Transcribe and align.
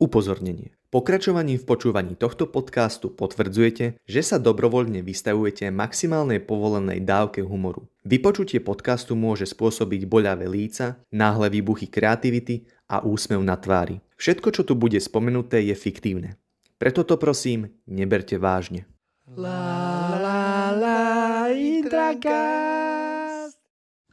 Upozornenie. 0.00 0.72
Pokračovaním 0.88 1.60
v 1.60 1.68
počúvaní 1.68 2.16
tohto 2.16 2.48
podcastu 2.48 3.12
potvrdzujete, 3.12 4.00
že 4.00 4.20
sa 4.24 4.40
dobrovoľne 4.40 5.04
vystavujete 5.04 5.68
maximálnej 5.68 6.40
povolenej 6.40 7.04
dávke 7.04 7.44
humoru. 7.44 7.84
Vypočutie 8.08 8.64
podcastu 8.64 9.12
môže 9.12 9.44
spôsobiť 9.44 10.08
boľavé 10.08 10.48
líca, 10.48 11.04
náhle 11.12 11.52
výbuchy 11.52 11.92
kreativity 11.92 12.64
a 12.88 13.04
úsmev 13.04 13.44
na 13.44 13.60
tvári. 13.60 14.00
Všetko, 14.16 14.48
čo 14.56 14.62
tu 14.64 14.72
bude 14.72 14.96
spomenuté, 14.96 15.60
je 15.68 15.76
fiktívne. 15.76 16.40
Preto 16.80 17.04
to 17.04 17.20
prosím, 17.20 17.68
neberte 17.84 18.40
vážne. 18.40 18.88
La 19.36 20.16
la 20.16 20.72
la 20.74 21.00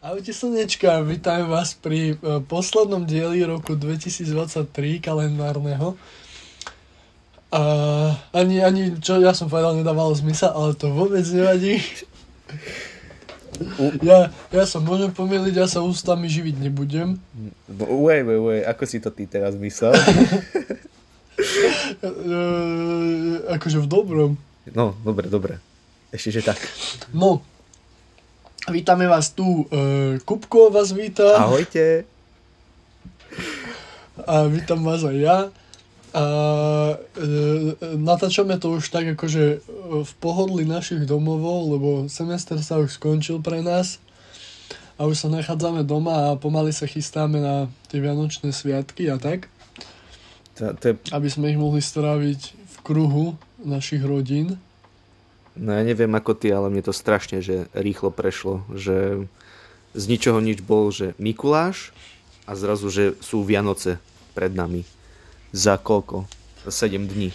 Ahojte 0.07 0.31
slnečka, 0.31 1.03
vítam 1.03 1.51
vás 1.51 1.75
pri 1.75 2.15
uh, 2.23 2.39
poslednom 2.39 3.03
dieli 3.03 3.43
roku 3.43 3.75
2023 3.75 5.03
kalendárneho. 5.03 5.99
A 7.51 7.61
ani, 8.31 8.63
ani, 8.63 9.03
čo 9.03 9.20
ja 9.20 9.35
som 9.35 9.51
povedal, 9.51 9.75
nedávalo 9.75 10.15
zmysel, 10.15 10.55
ale 10.55 10.79
to 10.79 10.95
vôbec 10.95 11.27
nevadí. 11.27 11.84
Ja, 13.99 14.31
ja 14.31 14.63
sa 14.63 14.79
môžem 14.79 15.12
pomýliť, 15.12 15.59
ja 15.59 15.67
sa 15.67 15.84
ústami 15.84 16.31
živiť 16.31 16.55
nebudem. 16.55 17.20
Uej, 17.67 18.23
uej, 18.23 18.39
uej, 18.39 18.59
ako 18.63 18.84
si 18.87 19.03
to 19.03 19.12
ty 19.12 19.27
teraz 19.27 19.59
myslel? 19.59 19.91
uh, 22.07 23.43
akože 23.59 23.84
v 23.84 23.87
dobrom. 23.91 24.39
No, 24.71 24.95
dobre, 25.03 25.27
dobre. 25.27 25.59
Ešte, 26.15 26.39
že 26.39 26.48
tak. 26.48 26.63
No, 27.12 27.43
Vítame 28.67 29.07
vás 29.07 29.31
tu. 29.31 29.63
Uh, 29.71 30.20
Kupko 30.27 30.67
vás 30.67 30.91
víta. 30.91 31.39
Ahojte. 31.39 32.03
A 34.27 34.43
vítam 34.52 34.84
vás 34.84 35.07
aj 35.07 35.16
ja. 35.16 35.38
A 36.12 36.23
uh, 36.99 37.71
natáčame 37.95 38.59
to 38.59 38.76
už 38.76 38.91
tak 38.91 39.07
akože 39.16 39.63
v 40.04 40.12
pohodli 40.20 40.68
našich 40.68 41.07
domovov, 41.07 41.79
lebo 41.79 41.90
semester 42.12 42.60
sa 42.60 42.76
už 42.84 42.99
skončil 42.99 43.40
pre 43.40 43.63
nás 43.63 44.04
a 44.99 45.07
už 45.07 45.15
sa 45.15 45.32
nachádzame 45.32 45.88
doma 45.88 46.35
a 46.35 46.35
pomaly 46.35 46.76
sa 46.76 46.91
chystáme 46.91 47.40
na 47.40 47.71
tie 47.88 48.04
Vianočné 48.04 48.51
sviatky 48.51 49.07
a 49.07 49.15
tak. 49.15 49.48
To, 50.60 50.76
to 50.76 50.84
je... 50.91 50.93
Aby 51.15 51.32
sme 51.32 51.55
ich 51.55 51.60
mohli 51.60 51.79
stráviť 51.79 52.41
v 52.51 52.76
kruhu 52.84 53.40
našich 53.63 54.04
rodín. 54.04 54.60
No 55.58 55.74
ja 55.74 55.84
neviem 55.84 56.13
ako 56.13 56.38
ty, 56.38 56.54
ale 56.54 56.70
mne 56.70 56.86
to 56.86 56.94
strašne, 56.94 57.41
že 57.41 57.66
rýchlo 57.74 58.13
prešlo, 58.13 58.63
že 58.74 59.26
z 59.98 60.04
ničoho 60.05 60.38
nič 60.38 60.62
bol, 60.62 60.94
že 60.94 61.18
Mikuláš 61.18 61.91
a 62.46 62.54
zrazu, 62.54 62.94
že 62.94 63.18
sú 63.20 63.41
Vianoce 63.41 63.98
pred 64.38 64.53
nami. 64.53 64.85
Za 65.52 65.81
koľko? 65.81 66.30
Za 66.69 66.88
7 66.88 67.09
dní. 67.09 67.34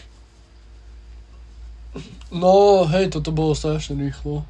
No, 2.32 2.86
hej, 2.88 3.12
toto 3.12 3.34
bolo 3.34 3.52
strašne 3.52 3.98
rýchlo. 4.00 4.46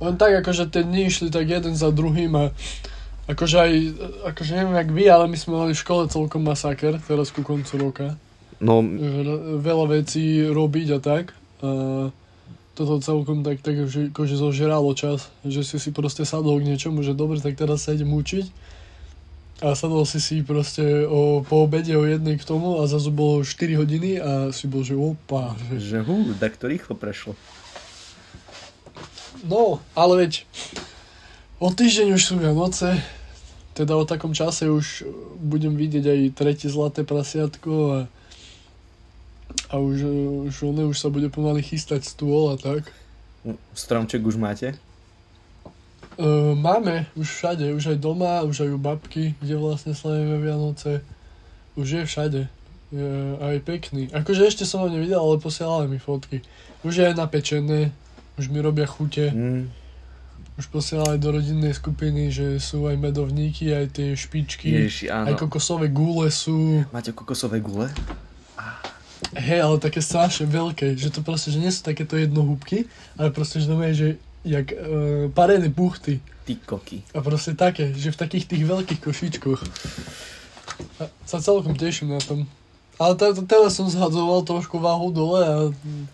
Len 0.00 0.16
tak, 0.16 0.32
akože 0.42 0.72
tie 0.72 0.82
dni 0.82 1.12
išli 1.12 1.28
tak 1.28 1.46
jeden 1.46 1.76
za 1.76 1.92
druhým 1.92 2.32
a 2.34 2.44
akože 3.30 3.56
aj, 3.60 3.72
akože 4.32 4.50
neviem 4.56 4.76
jak 4.80 4.90
vy, 4.90 5.04
ale 5.06 5.24
my 5.28 5.36
sme 5.38 5.54
mali 5.54 5.72
v 5.76 5.82
škole 5.84 6.10
celkom 6.10 6.42
masaker 6.42 6.98
teraz 7.04 7.30
ku 7.30 7.44
koncu 7.44 7.72
roka. 7.78 8.06
No. 8.58 8.82
Veľa 9.60 10.00
vecí 10.00 10.42
robiť 10.48 10.88
a 10.96 10.98
tak. 10.98 11.36
Uh, 11.60 12.08
toto 12.74 13.02
celkom 13.02 13.42
tak, 13.42 13.60
tak 13.60 13.90
že, 13.90 14.14
akože 14.14 14.34
zožeralo 14.38 14.94
čas, 14.94 15.28
že 15.42 15.66
si 15.66 15.76
si 15.76 15.90
proste 15.90 16.22
sadol 16.24 16.62
k 16.62 16.68
niečomu, 16.70 17.02
že 17.02 17.18
dobre, 17.18 17.42
tak 17.42 17.58
teraz 17.58 17.84
sa 17.86 17.92
idem 17.92 18.10
učiť 18.14 18.46
a 19.60 19.76
sadol 19.76 20.08
si 20.08 20.24
si 20.24 20.40
proste 20.40 21.04
o, 21.04 21.44
po 21.44 21.68
obede 21.68 21.92
o 21.92 22.08
jednej 22.08 22.40
k 22.40 22.48
tomu 22.48 22.80
a 22.80 22.88
zase 22.88 23.12
bolo 23.12 23.44
4 23.44 23.76
hodiny 23.76 24.16
a 24.16 24.30
si 24.56 24.64
bol, 24.64 24.80
že 24.80 24.96
opa. 24.96 25.52
Že, 25.68 25.76
že 25.76 25.98
hú, 26.00 26.32
tak 26.40 26.56
to 26.56 26.64
rýchlo 26.64 26.96
prešlo. 26.96 27.36
No, 29.44 29.84
ale 29.92 30.24
veď 30.24 30.48
o 31.60 31.68
týždeň 31.68 32.16
už 32.16 32.22
sú 32.24 32.34
Vianoce, 32.40 33.04
teda 33.76 34.00
o 34.00 34.08
takom 34.08 34.32
čase 34.32 34.72
už 34.72 35.04
budem 35.36 35.76
vidieť 35.76 36.04
aj 36.08 36.20
tretie 36.36 36.68
zlaté 36.72 37.04
prasiatko 37.04 37.72
a 37.92 37.98
a 39.70 39.78
už, 39.78 40.02
už, 40.50 40.54
one, 40.66 40.84
už 40.90 40.98
sa 40.98 41.08
bude 41.08 41.30
pomaly 41.30 41.62
chystať 41.62 42.02
stôl 42.02 42.50
a 42.50 42.58
tak. 42.58 42.90
Stromček 43.72 44.20
už 44.26 44.34
máte? 44.34 44.74
Uh, 46.20 46.52
máme, 46.58 47.06
už 47.16 47.30
všade, 47.30 47.72
už 47.72 47.96
aj 47.96 47.98
doma, 48.02 48.44
už 48.44 48.66
aj 48.66 48.70
u 48.74 48.78
babky, 48.82 49.38
kde 49.40 49.56
vlastne 49.56 49.94
slavíme 49.94 50.36
Vianoce. 50.42 51.00
Už 51.78 51.86
je 51.88 52.02
všade. 52.04 52.42
Je 52.90 53.10
aj 53.38 53.62
pekný. 53.62 54.10
Akože 54.10 54.50
ešte 54.50 54.66
som 54.66 54.82
ho 54.82 54.90
nevidel, 54.90 55.22
ale 55.22 55.38
posielali 55.38 55.86
mi 55.86 56.02
fotky. 56.02 56.42
Už 56.82 57.00
je 57.00 57.04
aj 57.06 57.14
napečené, 57.14 57.94
už 58.36 58.50
mi 58.50 58.58
robia 58.58 58.84
chute. 58.84 59.30
Mm. 59.30 59.70
Už 60.58 60.66
posielali 60.68 61.16
do 61.16 61.32
rodinnej 61.32 61.72
skupiny, 61.72 62.28
že 62.28 62.60
sú 62.60 62.84
aj 62.90 63.00
medovníky, 63.00 63.72
aj 63.72 63.96
tie 63.96 64.12
špičky, 64.12 64.68
Ježi, 64.68 65.08
áno. 65.08 65.32
aj 65.32 65.40
kokosové 65.40 65.88
gule 65.88 66.28
sú. 66.28 66.84
Máte 66.92 67.16
kokosové 67.16 67.64
gule? 67.64 67.88
Hej, 69.36 69.60
ale 69.62 69.76
také 69.78 70.00
strašne 70.02 70.48
veľké, 70.48 70.96
že 70.98 71.12
to 71.12 71.20
proste, 71.22 71.54
že 71.54 71.60
nie 71.60 71.70
sú 71.70 71.86
takéto 71.86 72.18
jednohúbky, 72.18 72.90
ale 73.14 73.30
proste, 73.30 73.62
že 73.62 73.70
to 73.70 73.76
je, 73.78 73.92
že 73.94 74.08
jak 74.42 74.72
uh, 74.72 75.28
parené 75.30 75.68
buchty. 75.68 76.24
Ty 76.48 76.54
koky. 76.64 77.04
A 77.12 77.20
proste 77.20 77.52
také, 77.52 77.92
že 77.92 78.10
v 78.10 78.20
takých 78.20 78.48
tých 78.48 78.64
veľkých 78.64 79.00
košičkoch. 79.04 79.60
A 80.98 81.02
sa 81.28 81.38
celkom 81.38 81.76
teším 81.76 82.16
na 82.16 82.22
tom. 82.24 82.48
Ale 83.00 83.16
te, 83.16 83.32
teraz 83.48 83.76
som 83.76 83.88
zhadzoval 83.88 84.44
trošku 84.44 84.76
váhu 84.76 85.08
dole 85.12 85.40
a... 85.40 85.56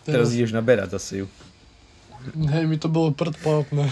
Teraz, 0.06 0.28
teraz 0.30 0.38
ideš 0.38 0.54
naberať 0.54 0.94
asi 0.98 1.24
ju. 1.24 1.26
Hej, 2.34 2.66
mi 2.66 2.78
to 2.78 2.90
bolo 2.90 3.14
predplatné. 3.14 3.90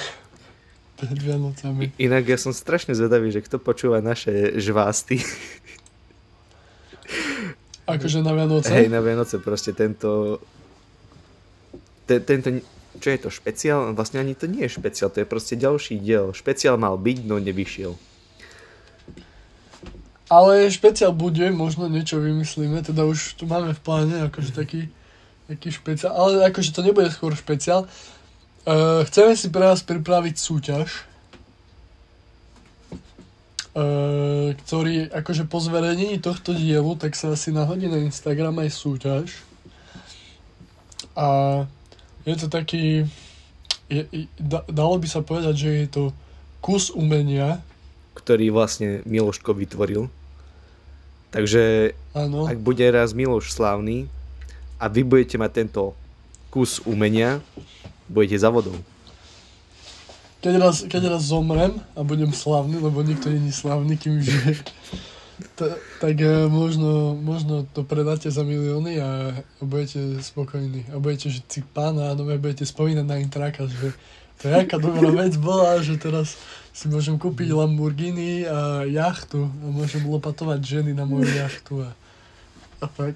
Pred 0.94 1.18
Vianocami. 1.18 1.90
Inak 1.98 2.22
ja 2.30 2.38
som 2.38 2.54
strašne 2.54 2.94
zvedavý, 2.94 3.34
že 3.34 3.42
kto 3.42 3.58
počúva 3.58 3.98
naše 3.98 4.58
žvásty. 4.62 5.22
Akože 7.84 8.24
na 8.24 8.32
Vianoce? 8.32 8.72
Hej, 8.72 8.88
na 8.88 9.04
Vianoce 9.04 9.36
proste 9.38 9.76
tento... 9.76 10.40
Te, 12.08 12.20
tento... 12.20 12.48
Čo 12.96 13.08
je 13.10 13.18
to? 13.20 13.28
Špeciál? 13.28 13.92
Vlastne 13.92 14.24
ani 14.24 14.32
to 14.32 14.48
nie 14.48 14.64
je 14.64 14.80
špeciál, 14.80 15.12
to 15.12 15.20
je 15.20 15.28
proste 15.28 15.54
ďalší 15.60 16.00
diel. 16.00 16.32
Špeciál 16.32 16.80
mal 16.80 16.96
byť, 16.96 17.28
no 17.28 17.36
nevyšiel. 17.36 17.92
Ale 20.32 20.72
špeciál 20.72 21.12
bude, 21.12 21.52
možno 21.52 21.84
niečo 21.92 22.16
vymyslíme, 22.16 22.80
teda 22.80 23.04
už 23.04 23.36
tu 23.36 23.44
máme 23.44 23.76
v 23.76 23.80
pláne 23.84 24.16
akože 24.24 24.56
taký, 24.56 24.88
taký 25.52 25.68
špeciál, 25.68 26.16
ale 26.16 26.48
akože 26.48 26.72
to 26.72 26.80
nebude 26.80 27.12
skôr 27.12 27.36
špeciál. 27.36 27.84
Uh, 28.64 29.04
chceme 29.04 29.36
si 29.36 29.52
pre 29.52 29.68
vás 29.68 29.84
pripraviť 29.84 30.34
súťaž, 30.40 31.04
ktorý 33.74 35.10
akože 35.10 35.50
po 35.50 35.58
zverejnení 35.58 36.22
tohto 36.22 36.54
dielu, 36.54 36.94
tak 36.94 37.18
sa 37.18 37.34
asi 37.34 37.50
nahodí 37.50 37.90
na 37.90 37.98
Instagram 37.98 38.62
aj 38.62 38.70
súťaž. 38.70 39.26
A 41.18 41.62
je 42.22 42.34
to 42.38 42.46
taký, 42.46 43.10
je, 43.90 44.30
da, 44.38 44.62
dalo 44.70 44.94
by 45.02 45.08
sa 45.10 45.26
povedať, 45.26 45.54
že 45.58 45.70
je 45.74 45.88
to 45.90 46.02
kus 46.62 46.94
umenia. 46.94 47.58
Ktorý 48.14 48.54
vlastne 48.54 49.02
Miloško 49.10 49.50
vytvoril. 49.58 50.06
Takže 51.34 51.92
ano. 52.14 52.46
ak 52.46 52.62
bude 52.62 52.86
raz 52.94 53.10
Miloš 53.10 53.50
slávny 53.50 54.06
a 54.78 54.86
vy 54.86 55.02
budete 55.02 55.34
mať 55.34 55.50
tento 55.50 55.98
kus 56.54 56.78
umenia, 56.86 57.42
budete 58.06 58.38
za 58.38 58.54
vodou. 58.54 58.78
Keď 60.44 60.54
raz, 60.60 60.76
keď 60.84 61.16
raz 61.16 61.24
zomrem 61.24 61.72
a 61.96 62.04
budem 62.04 62.28
slavný, 62.36 62.76
lebo 62.76 63.00
nikto 63.00 63.32
není 63.32 63.48
slavný, 63.48 63.96
kým 63.96 64.20
žije, 64.20 64.60
t- 65.56 65.78
tak 66.04 66.20
uh, 66.20 66.52
možno, 66.52 67.16
možno 67.16 67.64
to 67.72 67.80
predáte 67.80 68.28
za 68.28 68.44
milióny 68.44 69.00
a, 69.00 69.40
a 69.40 69.62
budete 69.64 70.20
spokojní. 70.20 70.92
A 70.92 71.00
budete 71.00 71.32
že 71.32 71.40
si 71.48 71.64
pána 71.64 72.12
a 72.12 72.18
nové 72.18 72.36
budete 72.36 72.68
spomínať 72.68 73.06
na 73.08 73.16
Intraka, 73.24 73.64
že 73.64 73.96
to 74.44 74.50
je 74.50 74.54
aká 74.60 74.76
dobrá 74.76 75.08
vec 75.14 75.40
bola, 75.40 75.80
že 75.80 75.96
teraz 75.96 76.36
si 76.74 76.90
môžem 76.90 77.14
kúpiť 77.16 77.54
Lamborghini 77.54 78.44
a 78.44 78.82
jachtu 78.84 79.46
a 79.46 79.66
môžem 79.70 80.02
lopatovať 80.04 80.60
ženy 80.60 80.90
na 80.90 81.06
moju 81.06 81.30
jachtu 81.30 81.86
a, 81.86 81.88
a 82.82 82.86
tak. 82.90 83.14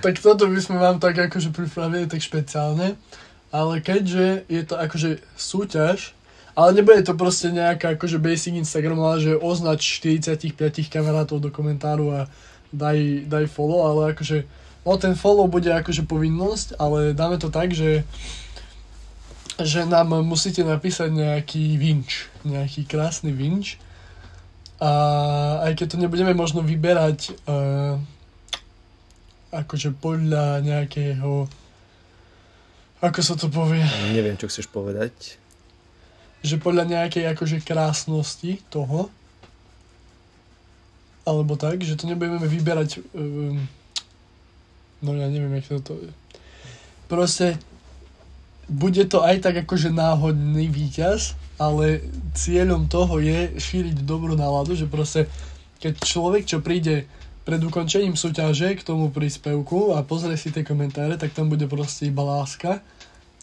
Tak 0.00 0.14
toto 0.22 0.48
by 0.48 0.56
sme 0.62 0.80
vám 0.80 0.96
tak 0.96 1.18
akože 1.18 1.52
pripravili 1.52 2.08
tak 2.08 2.24
špeciálne. 2.24 2.96
Ale 3.54 3.80
keďže 3.80 4.46
je 4.50 4.62
to 4.66 4.74
akože 4.74 5.22
súťaž, 5.38 6.12
ale 6.56 6.72
nebude 6.72 7.04
to 7.04 7.12
proste 7.12 7.52
nejaká 7.52 8.00
akože 8.00 8.16
basic 8.16 8.56
Instagram, 8.56 8.96
ale 8.98 9.20
že 9.20 9.32
označ 9.36 10.00
45 10.00 10.56
kamarátov 10.88 11.44
do 11.44 11.52
komentáru 11.52 12.16
a 12.16 12.20
daj, 12.72 13.28
daj 13.28 13.44
follow, 13.52 13.84
ale 13.84 14.16
akože 14.16 14.48
no 14.82 14.96
ten 14.96 15.12
follow 15.12 15.44
bude 15.46 15.68
akože 15.68 16.08
povinnosť, 16.08 16.80
ale 16.80 17.12
dáme 17.12 17.36
to 17.36 17.52
tak, 17.52 17.76
že 17.76 18.02
že 19.56 19.88
nám 19.88 20.20
musíte 20.20 20.60
napísať 20.60 21.08
nejaký 21.16 21.80
vinč, 21.80 22.28
nejaký 22.44 22.84
krásny 22.84 23.32
vinč. 23.32 23.80
A 24.76 24.92
aj 25.64 25.80
keď 25.80 25.96
to 25.96 25.96
nebudeme 25.96 26.36
možno 26.36 26.60
vyberať 26.60 27.32
uh, 27.48 27.96
akože 29.48 29.96
podľa 29.96 30.60
nejakého 30.60 31.48
ako 33.04 33.20
sa 33.20 33.34
to 33.36 33.52
povie? 33.52 33.84
Neviem, 34.12 34.36
čo 34.40 34.48
chceš 34.48 34.68
povedať. 34.72 35.40
Že 36.40 36.62
podľa 36.62 36.84
nejakej 36.88 37.28
akože 37.36 37.64
krásnosti 37.64 38.62
toho, 38.72 39.12
alebo 41.26 41.58
tak, 41.58 41.82
že 41.82 41.98
to 41.98 42.06
nebudeme 42.06 42.46
vyberať 42.46 43.02
um, 43.12 43.58
no 45.02 45.14
ja 45.16 45.28
neviem, 45.28 45.60
jak 45.60 45.82
to 45.82 45.94
je. 45.98 46.12
Proste 47.06 47.60
bude 48.66 49.06
to 49.06 49.22
aj 49.22 49.46
tak 49.46 49.54
akože 49.62 49.94
náhodný 49.94 50.66
víťaz, 50.66 51.38
ale 51.56 52.02
cieľom 52.34 52.90
toho 52.90 53.22
je 53.22 53.54
šíriť 53.56 54.02
dobrú 54.02 54.34
náladu, 54.34 54.74
že 54.74 54.90
proste 54.90 55.30
keď 55.78 56.02
človek, 56.02 56.42
čo 56.48 56.58
príde 56.64 57.06
pred 57.46 57.62
ukončením 57.62 58.18
súťaže 58.18 58.74
k 58.74 58.82
tomu 58.82 59.14
príspevku 59.14 59.94
a 59.94 60.02
pozrie 60.02 60.34
si 60.34 60.50
tie 60.50 60.66
komentáre, 60.66 61.14
tak 61.14 61.30
tam 61.30 61.46
bude 61.46 61.70
proste 61.70 62.10
iba 62.10 62.26
láska 62.26 62.82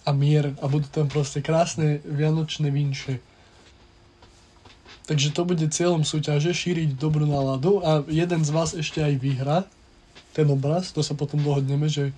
a 0.03 0.09
mier 0.11 0.51
a 0.59 0.67
budú 0.67 0.91
tam 0.91 1.07
proste 1.07 1.39
krásne 1.39 2.03
vianočné 2.03 2.67
vinše. 2.67 3.23
Takže 5.07 5.31
to 5.31 5.47
bude 5.47 5.63
cieľom 5.71 6.03
súťaže 6.03 6.51
šíriť 6.51 6.99
dobrú 6.99 7.23
náladu 7.23 7.79
a 7.79 8.03
jeden 8.11 8.43
z 8.43 8.51
vás 8.51 8.75
ešte 8.75 8.99
aj 8.99 9.15
vyhra 9.23 9.63
ten 10.35 10.49
obraz, 10.51 10.91
to 10.91 10.99
sa 10.99 11.15
potom 11.15 11.39
dohodneme, 11.39 11.87
že 11.87 12.11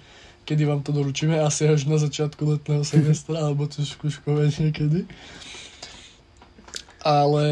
kedy 0.48 0.66
vám 0.66 0.82
to 0.82 0.90
doručíme, 0.96 1.38
asi 1.38 1.68
až 1.70 1.86
na 1.86 2.02
začiatku 2.02 2.42
letného 2.46 2.82
semestra, 2.82 3.46
alebo 3.46 3.68
to 3.68 3.84
skúškové 3.84 4.50
niekedy. 4.56 5.06
Ale 7.06 7.46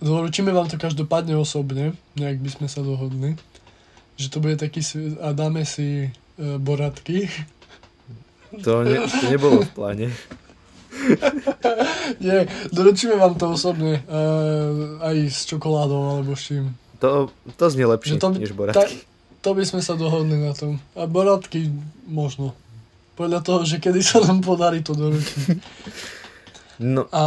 doručíme 0.00 0.52
vám 0.52 0.68
to 0.68 0.80
každopádne 0.80 1.36
osobne, 1.36 1.92
nejak 2.16 2.40
by 2.40 2.50
sme 2.50 2.66
sa 2.68 2.80
dohodli. 2.80 3.36
Že 4.16 4.26
to 4.28 4.38
bude 4.40 4.56
taký, 4.60 4.80
a 5.20 5.32
dáme 5.32 5.64
si 5.64 6.08
e, 6.08 6.56
boratky. 6.60 7.28
To, 8.64 8.82
ne, 8.82 9.06
to 9.06 9.24
nebolo 9.30 9.62
v 9.62 9.72
pláne. 9.72 10.06
Nie, 12.24 12.50
doručíme 12.74 13.14
vám 13.16 13.38
to 13.38 13.54
osobne, 13.54 14.02
e, 14.02 14.20
aj 15.00 15.16
s 15.30 15.46
čokoládou 15.46 16.18
alebo 16.18 16.34
s 16.34 16.50
čím. 16.50 16.74
To, 17.00 17.32
to 17.56 17.64
znie 17.72 17.88
lepšie, 17.88 18.20
to, 18.20 18.34
než 18.36 18.52
boratky. 18.52 18.76
Ta, 18.76 18.84
to 19.40 19.50
by 19.56 19.64
sme 19.64 19.80
sa 19.80 19.96
dohodli 19.96 20.36
na 20.36 20.52
tom. 20.52 20.76
A 20.92 21.08
boratky 21.08 21.72
možno. 22.04 22.52
Podľa 23.16 23.40
toho, 23.40 23.60
že 23.64 23.80
kedy 23.80 24.00
sa 24.04 24.20
nám 24.20 24.44
podarí 24.44 24.84
to 24.84 24.92
doručiť. 24.92 25.60
No. 26.80 27.08
A, 27.12 27.24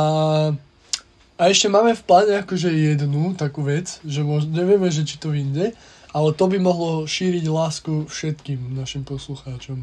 a 1.34 1.50
ešte 1.50 1.66
máme 1.66 1.98
v 1.98 2.06
pláne 2.06 2.34
akože 2.46 2.70
jednu 2.70 3.34
takú 3.34 3.66
vec, 3.66 3.98
že 4.06 4.22
možno, 4.22 4.54
nevieme, 4.54 4.94
že 4.94 5.02
či 5.02 5.18
to 5.18 5.34
vyjde, 5.34 5.74
ale 6.14 6.30
to 6.38 6.46
by 6.46 6.62
mohlo 6.62 7.10
šíriť 7.10 7.46
lásku 7.50 8.06
všetkým 8.06 8.78
našim 8.78 9.02
poslucháčom. 9.02 9.82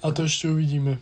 A 0.00 0.12
to 0.12 0.24
ešte 0.24 0.48
uvidíme. 0.48 1.00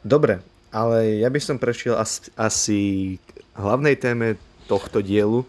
Dobre, 0.00 0.40
ale 0.72 1.20
ja 1.20 1.28
by 1.28 1.40
som 1.40 1.60
prešiel 1.60 1.96
asi, 1.96 2.32
asi 2.36 2.80
k 3.20 3.28
hlavnej 3.56 3.96
téme 3.96 4.36
tohto 4.68 5.00
dielu 5.00 5.44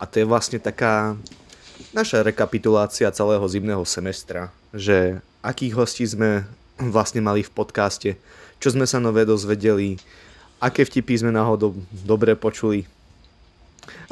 a 0.00 0.04
to 0.08 0.20
je 0.20 0.28
vlastne 0.28 0.56
taká 0.60 1.16
naša 1.92 2.20
rekapitulácia 2.20 3.08
celého 3.12 3.44
zimného 3.48 3.84
semestra, 3.84 4.52
že 4.72 5.24
akých 5.40 5.76
hostí 5.76 6.04
sme 6.04 6.44
vlastne 6.76 7.20
mali 7.20 7.44
v 7.44 7.52
podcaste, 7.52 8.16
čo 8.60 8.68
sme 8.72 8.84
sa 8.84 9.00
nové 9.00 9.28
dozvedeli, 9.28 10.00
aké 10.60 10.84
vtipy 10.84 11.16
sme 11.16 11.32
náhodou 11.32 11.74
dobre 11.90 12.36
počuli. 12.36 12.84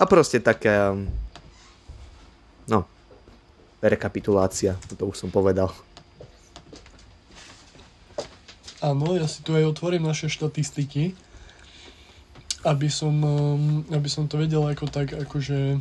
A 0.01 0.09
proste 0.09 0.41
taká, 0.41 0.97
no, 2.67 2.89
rekapitulácia, 3.85 4.75
to 4.97 5.05
už 5.07 5.21
som 5.21 5.31
povedal. 5.31 5.71
Áno, 8.81 9.15
ja 9.15 9.27
si 9.29 9.45
tu 9.45 9.53
aj 9.55 9.69
otvorím 9.71 10.09
naše 10.09 10.31
štatistiky 10.33 11.29
aby 12.67 12.91
som, 12.91 13.15
um, 13.23 13.87
aby 13.95 14.09
som 14.11 14.27
to 14.27 14.41
vedel 14.41 14.67
ako 14.67 14.91
tak, 14.91 15.15
akože... 15.15 15.79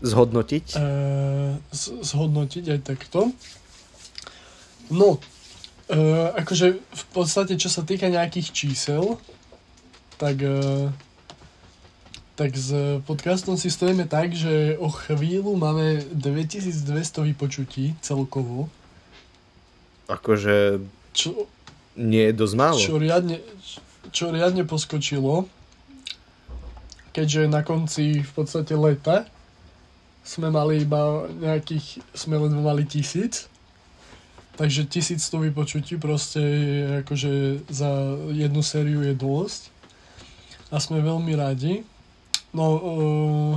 Zhodnotiť? 0.00 0.64
Uh, 0.74 1.60
zhodnotiť 2.02 2.64
aj 2.72 2.80
takto. 2.82 3.30
No, 4.88 5.20
uh, 5.20 6.28
akože 6.34 6.80
v 6.80 7.04
podstate, 7.12 7.60
čo 7.60 7.68
sa 7.68 7.84
týka 7.84 8.08
nejakých 8.08 8.48
čísel, 8.50 9.20
tak, 10.22 10.38
uh, 10.46 10.86
tak 12.38 12.54
s 12.54 12.70
podcastom 13.02 13.58
si 13.58 13.66
stojíme 13.74 14.06
tak, 14.06 14.38
že 14.38 14.78
o 14.78 14.86
chvíľu 14.86 15.58
máme 15.58 16.06
9200 16.14 17.26
vypočutí 17.34 17.98
celkovo. 17.98 18.70
Akože... 20.06 20.78
Čo, 21.10 21.50
nie 21.98 22.30
je 22.30 22.34
dosť 22.38 22.54
málo. 22.54 22.78
Čo 22.78 23.02
riadne, 23.02 23.42
čo 24.14 24.30
riadne 24.30 24.62
poskočilo 24.62 25.50
keďže 27.12 27.52
na 27.52 27.60
konci 27.60 28.24
v 28.24 28.32
podstate 28.32 28.72
leta 28.72 29.28
sme 30.24 30.48
mali 30.48 30.82
iba 30.82 31.28
nejakých, 31.28 32.00
sme 32.16 32.40
len 32.40 32.56
mali 32.64 32.88
tisíc, 32.88 33.46
takže 34.56 34.88
tisíc 34.88 35.20
to 35.28 35.38
vypočutí 35.44 36.00
proste 36.00 36.40
akože 37.04 37.64
za 37.68 38.16
jednu 38.32 38.64
sériu 38.64 39.04
je 39.04 39.14
dosť 39.14 39.62
a 40.72 40.76
sme 40.80 41.04
veľmi 41.04 41.36
radi. 41.36 41.84
No 42.56 42.64
uh, 42.72 43.54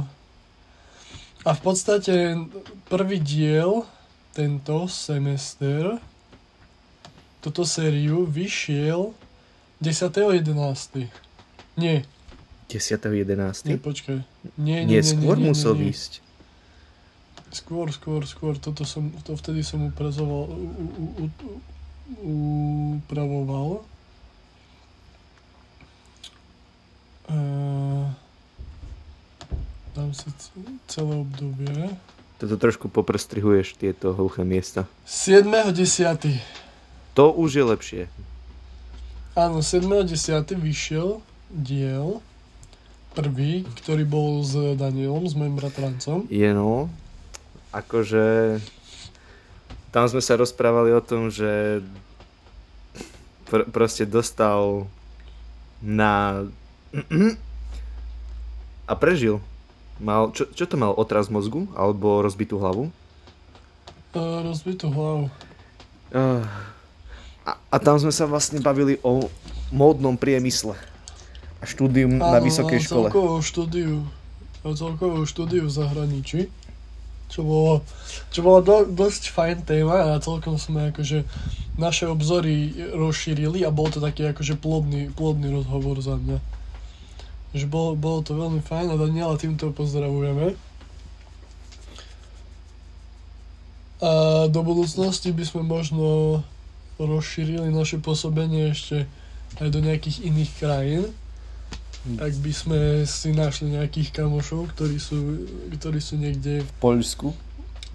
a 1.48 1.52
v 1.56 1.62
podstate 1.62 2.36
prvý 2.92 3.24
diel 3.24 3.88
tento 4.36 4.92
semester 4.92 6.02
toto 7.40 7.62
sériu 7.64 8.26
vyšiel 8.26 9.14
10.11. 9.80 11.08
Nie, 11.78 12.04
10.11. 12.70 13.70
Nie, 13.70 13.78
počkaj. 13.78 14.18
Nie, 14.58 14.82
nie, 14.84 14.98
nie, 14.98 15.02
skôr 15.06 15.38
nie, 15.38 15.46
nie, 15.46 15.50
musel 15.54 15.78
nie, 15.78 15.86
nie. 15.86 15.86
výsť. 15.94 16.12
Skôr, 17.54 17.94
skôr, 17.94 18.26
skôr. 18.26 18.58
Toto 18.58 18.84
som, 18.84 19.14
to 19.24 19.38
vtedy 19.38 19.62
som 19.62 19.86
uprazoval, 19.86 20.50
u, 20.50 20.66
u, 20.98 21.26
u, 22.26 22.34
upravoval. 23.00 23.86
Dám 30.06 30.13
si 30.13 30.30
celé 30.86 31.18
obdobie. 31.18 31.98
Toto 32.38 32.62
trošku 32.62 32.94
poprestrihuješ 32.94 33.74
tieto 33.74 34.13
hluché 34.13 34.46
miesta. 34.46 34.86
7.10. 35.10 36.38
To 37.18 37.34
už 37.34 37.50
je 37.58 37.65
lepšie. 37.65 38.01
Áno, 39.34 39.65
7.10. 39.65 40.46
vyšiel 40.62 41.25
diel 41.50 42.22
prvý, 43.18 43.65
ktorý 43.82 44.06
bol 44.06 44.46
s 44.46 44.53
Danielom, 44.77 45.25
s 45.25 45.34
mojim 45.34 45.58
bratrancom. 45.58 46.30
Je 46.30 46.53
no, 46.53 46.86
akože 47.74 48.60
tam 49.89 50.06
sme 50.06 50.22
sa 50.22 50.38
rozprávali 50.38 50.94
o 50.94 51.01
tom, 51.01 51.34
že 51.34 51.82
pr- 53.50 53.65
proste 53.74 54.06
dostal 54.06 54.86
na 55.82 56.46
a 58.86 58.94
prežil. 58.94 59.41
Mal, 60.00 60.36
čo, 60.36 60.48
čo 60.52 60.68
to 60.68 60.75
mal, 60.75 60.92
otraz 60.92 61.32
mozgu? 61.32 61.72
Alebo 61.75 62.20
rozbitú 62.20 62.60
hlavu? 62.60 62.92
Uh, 64.12 64.44
rozbitú 64.44 64.92
hlavu. 64.92 65.32
Uh, 66.12 66.44
a, 67.48 67.52
a 67.72 67.75
tam 67.80 68.00
sme 68.00 68.12
sa 68.12 68.28
vlastne 68.28 68.60
bavili 68.60 69.00
o 69.04 69.28
módnom 69.72 70.16
priemysle 70.20 70.75
a 71.60 71.64
štúdium 71.64 72.20
Áno, 72.20 72.32
na 72.36 72.40
vysokej 72.44 72.80
škole. 72.84 73.08
Celkovú 73.10 73.40
štúdiu, 73.42 74.04
celkovú 74.62 75.24
štúdiu 75.24 75.64
v 75.66 75.74
zahraničí, 75.74 76.40
čo 77.32 77.42
bolo, 77.42 77.74
čo 78.30 78.40
bolo 78.46 78.60
do, 78.62 78.75
dosť 78.86 79.34
fajn 79.34 79.58
téma 79.66 80.16
a 80.16 80.22
celkom 80.22 80.62
sme 80.62 80.94
akože 80.94 81.25
naše 81.75 82.08
obzory 82.08 82.72
rozšírili 82.96 83.66
a 83.66 83.74
bol 83.74 83.92
to 83.92 84.00
taký 84.00 84.32
akože 84.32 84.56
plodný, 84.56 85.12
plodný 85.12 85.52
rozhovor 85.52 86.00
za 86.00 86.16
mňa. 86.16 86.38
Že 87.56 87.66
bolo, 87.72 87.96
bolo 87.96 88.20
to 88.20 88.36
veľmi 88.36 88.60
fajn 88.60 88.92
a 88.92 89.00
Daniela 89.00 89.40
týmto 89.40 89.72
pozdravujeme. 89.72 90.60
A 94.04 94.12
do 94.52 94.62
budúcnosti 94.62 95.32
by 95.32 95.44
sme 95.48 95.64
možno 95.64 96.44
rozšírili 97.00 97.72
naše 97.72 98.04
pôsobenie 98.04 98.76
ešte 98.76 99.08
aj 99.64 99.72
do 99.72 99.80
nejakých 99.80 100.28
iných 100.28 100.52
krajín 100.60 101.04
tak 102.06 102.38
by 102.38 102.54
sme 102.54 102.80
si 103.10 103.34
našli 103.34 103.74
nejakých 103.74 104.14
kamošov, 104.14 104.70
ktorí 104.78 105.02
sú, 105.02 105.50
ktorí 105.74 105.98
sú 105.98 106.22
niekde... 106.22 106.62
V 106.62 106.72
Poľsku? 106.78 107.34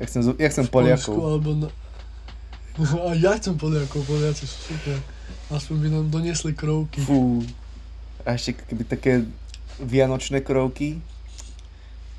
Ja 0.02 0.04
chcem, 0.10 0.34
ja 0.34 0.48
chcem 0.50 0.66
Poliakov. 0.66 1.14
Poľsku, 1.14 1.22
alebo 1.22 1.50
na... 1.54 1.68
A 3.06 3.14
ja 3.14 3.38
chcem 3.38 3.54
Poliakov, 3.54 4.02
Poliaci 4.02 4.50
sú 4.50 4.74
super. 4.74 4.98
Aspoň 5.54 5.76
by 5.78 5.88
nám 5.94 6.04
doniesli 6.10 6.58
krovky. 6.58 6.98
Fú. 7.06 7.46
A 8.26 8.34
ešte 8.34 8.58
keby 8.66 8.82
také 8.82 9.12
vianočné 9.80 10.44
kroky. 10.44 11.00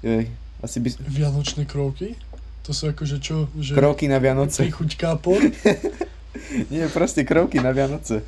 Jej, 0.02 0.30
asi 0.62 0.78
by... 0.82 0.90
Vianočné 1.06 1.64
kroky? 1.70 2.18
To 2.66 2.72
sú 2.78 2.94
akože 2.94 3.18
čo? 3.18 3.50
Že 3.58 3.74
Kroky 3.74 4.06
na 4.06 4.22
Vianoce. 4.22 4.70
Príchuť 4.70 4.92
kápor? 4.94 5.42
Nie, 6.74 6.86
proste 6.94 7.26
kroky 7.26 7.58
na 7.58 7.74
Vianoce. 7.74 8.22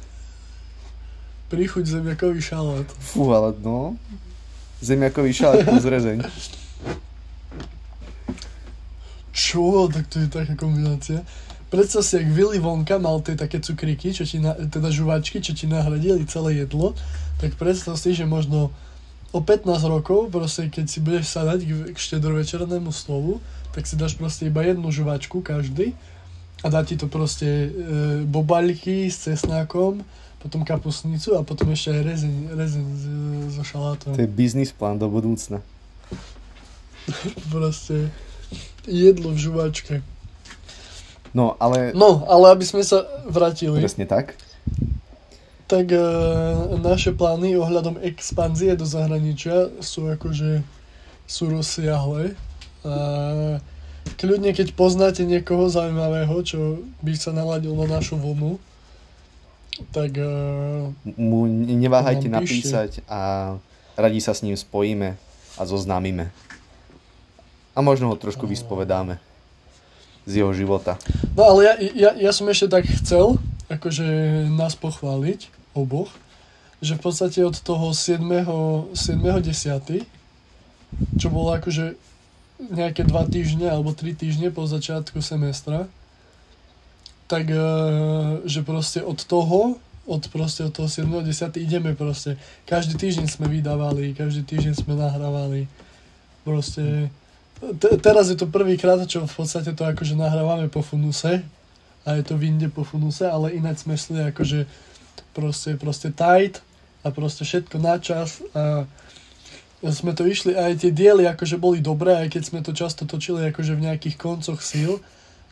Príchuť 1.53 1.85
zemiakový 1.85 2.41
šalát. 2.41 2.87
Fú, 2.97 3.29
ale 3.29 3.53
no. 3.61 3.93
Zemiakový 4.81 5.37
šalát 5.37 5.61
plus 5.69 5.85
rezeň. 5.85 6.25
Čo? 9.29 9.85
Tak 9.93 10.09
to 10.09 10.17
je 10.25 10.27
taká 10.33 10.57
kombinácia. 10.57 11.21
Predstav 11.69 12.05
si, 12.05 12.21
ak 12.21 12.29
Willy 12.29 12.61
Wonka 12.61 13.01
mal 13.01 13.21
tie 13.25 13.33
také 13.33 13.57
cukríky, 13.57 14.13
čo 14.13 14.25
ti 14.25 14.37
na, 14.37 14.53
teda 14.53 14.93
žuvačky, 14.93 15.41
čo 15.41 15.57
ti 15.57 15.65
nahradili 15.65 16.21
celé 16.29 16.65
jedlo, 16.65 16.93
tak 17.41 17.57
predstav 17.57 17.97
si, 17.97 18.13
že 18.13 18.29
možno 18.29 18.69
o 19.33 19.41
15 19.41 19.65
rokov, 19.89 20.29
proste 20.29 20.69
keď 20.69 20.85
si 20.85 21.01
budeš 21.01 21.33
sadať 21.33 21.59
k, 21.65 21.71
k 21.91 21.97
štedrovečernému 21.97 22.93
stolu, 22.93 23.41
tak 23.73 23.89
si 23.89 23.97
dáš 23.97 24.13
proste 24.13 24.45
iba 24.45 24.61
jednu 24.61 24.93
žuvačku 24.93 25.41
každý 25.41 25.97
a 26.61 26.69
dá 26.69 26.85
ti 26.85 26.95
to 26.95 27.09
proste 27.09 27.49
e, 27.49 27.69
bobaľky 28.23 29.09
s 29.09 29.25
cesnákom, 29.25 30.05
potom 30.37 30.61
kapusnicu 30.61 31.33
a 31.35 31.41
potom 31.41 31.73
ešte 31.73 31.91
aj 31.91 32.01
rezeň, 32.05 32.35
rezeň 32.53 32.85
so 33.51 33.63
šalátom. 33.65 34.13
To 34.13 34.21
je 34.21 34.29
biznis 34.29 34.69
plán 34.69 35.01
do 35.01 35.09
budúcna. 35.09 35.59
Proste 37.53 38.13
jedlo 38.85 39.33
v 39.33 39.39
žuvačke. 39.39 39.95
No, 41.33 41.57
ale... 41.57 41.91
No, 41.97 42.21
ale 42.29 42.53
aby 42.53 42.63
sme 42.63 42.85
sa 42.85 43.01
vrátili, 43.25 43.81
Presne 43.81 44.05
tak. 44.05 44.37
Tak 45.67 45.95
e, 45.95 45.99
naše 46.79 47.15
plány 47.15 47.55
ohľadom 47.55 47.99
expanzie 48.03 48.75
do 48.75 48.83
zahraničia 48.83 49.71
sú 49.79 50.11
akože 50.11 50.63
sú 51.23 51.43
rozsiahle. 51.49 52.35
A 52.83 52.93
kľudne, 54.19 54.51
keď 54.51 54.75
poznáte 54.75 55.23
niekoho 55.23 55.71
zaujímavého, 55.71 56.35
čo 56.43 56.83
by 56.99 57.13
sa 57.15 57.31
naladil 57.31 57.71
na 57.73 57.99
našu 57.99 58.19
vlnu, 58.19 58.59
tak 59.95 60.13
e, 60.19 60.29
Mu 61.17 61.47
neváhajte 61.49 62.27
napísať 62.29 63.01
a 63.09 63.55
radi 63.97 64.19
sa 64.21 64.35
s 64.35 64.43
ním 64.45 64.59
spojíme 64.59 65.15
a 65.57 65.61
zoznámime. 65.63 66.29
A 67.73 67.81
možno 67.81 68.13
ho 68.13 68.15
trošku 68.19 68.45
vyspovedáme 68.45 69.17
z 70.29 70.45
jeho 70.45 70.53
života. 70.53 71.01
No 71.33 71.55
ale 71.55 71.59
ja, 71.65 71.73
ja, 71.81 72.11
ja 72.29 72.31
som 72.31 72.45
ešte 72.47 72.69
tak 72.69 72.85
chcel, 72.85 73.41
akože 73.71 74.07
nás 74.51 74.75
pochváliť, 74.75 75.47
oboch, 75.73 76.09
že 76.83 76.99
v 76.99 77.01
podstate 77.01 77.39
od 77.41 77.55
toho 77.57 77.95
7. 77.95 78.19
7.10., 78.93 80.03
čo 81.17 81.27
bolo 81.33 81.55
akože 81.57 81.97
nejaké 82.69 83.03
dva 83.03 83.25
týždne 83.25 83.71
alebo 83.71 83.97
tri 83.97 84.13
týždne 84.13 84.53
po 84.53 84.69
začiatku 84.69 85.19
semestra, 85.19 85.89
tak 87.25 87.49
e, 87.49 87.57
že 88.45 88.61
proste 88.61 89.01
od 89.01 89.17
toho, 89.25 89.81
od 90.05 90.23
proste 90.29 90.67
od 90.67 90.75
toho 90.75 90.87
7.10. 90.91 91.57
ideme 91.59 91.97
proste. 91.97 92.37
Každý 92.69 92.99
týždeň 92.99 93.27
sme 93.31 93.47
vydávali, 93.49 94.13
každý 94.13 94.45
týždeň 94.45 94.73
sme 94.85 94.93
nahrávali. 94.99 95.65
Proste 96.43 97.09
te, 97.79 97.95
teraz 97.97 98.27
je 98.27 98.37
to 98.37 98.45
prvýkrát, 98.51 98.99
čo 99.07 99.23
v 99.23 99.33
podstate 99.33 99.71
to 99.71 99.87
akože 99.87 100.19
nahrávame 100.19 100.67
po 100.67 100.83
funuse 100.83 101.41
a 102.03 102.19
je 102.19 102.23
to 102.23 102.35
vinde 102.35 102.67
po 102.69 102.83
funuse, 102.83 103.23
ale 103.23 103.55
ináč 103.55 103.87
sme 103.87 103.95
šli 103.95 104.29
akože 104.35 104.67
proste, 105.31 105.79
proste 105.79 106.11
tight 106.11 106.59
a 107.03 107.11
proste 107.11 107.47
všetko 107.47 107.79
na 107.79 107.95
čas 107.99 108.43
a 108.55 108.87
sme 109.83 110.15
to 110.15 110.23
išli 110.23 110.55
aj 110.55 110.79
tie 110.79 110.91
diely 110.95 111.27
akože 111.27 111.59
boli 111.59 111.83
dobré, 111.83 112.15
aj 112.23 112.39
keď 112.39 112.43
sme 112.43 112.59
to 112.63 112.71
často 112.71 113.03
točili 113.03 113.51
akože 113.51 113.75
v 113.75 113.83
nejakých 113.91 114.15
koncoch 114.15 114.63
síl 114.63 115.03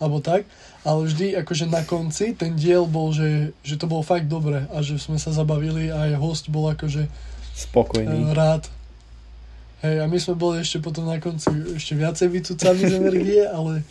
alebo 0.01 0.23
tak, 0.23 0.49
ale 0.81 1.05
vždy 1.05 1.37
akože 1.45 1.69
na 1.69 1.83
konci 1.85 2.33
ten 2.33 2.57
diel 2.57 2.87
bol, 2.87 3.13
že, 3.13 3.53
že 3.61 3.75
to 3.77 3.85
bolo 3.85 4.01
fakt 4.01 4.25
dobré 4.25 4.65
a 4.71 4.81
že 4.81 4.97
sme 4.97 5.19
sa 5.19 5.29
zabavili 5.35 5.91
a 5.91 6.09
aj 6.09 6.19
host 6.19 6.45
bol 6.49 6.71
akože 6.71 7.05
Spokojný. 7.51 8.31
Eh, 8.31 8.33
rád. 8.33 8.65
Hej, 9.81 9.95
a 10.01 10.05
my 10.05 10.17
sme 10.21 10.35
boli 10.37 10.61
ešte 10.61 10.77
potom 10.77 11.09
na 11.09 11.17
konci 11.17 11.49
ešte 11.73 11.97
viacej 11.97 12.27
vycúcami 12.29 12.81
z 12.85 12.93
energie, 13.01 13.41
ale 13.45 13.81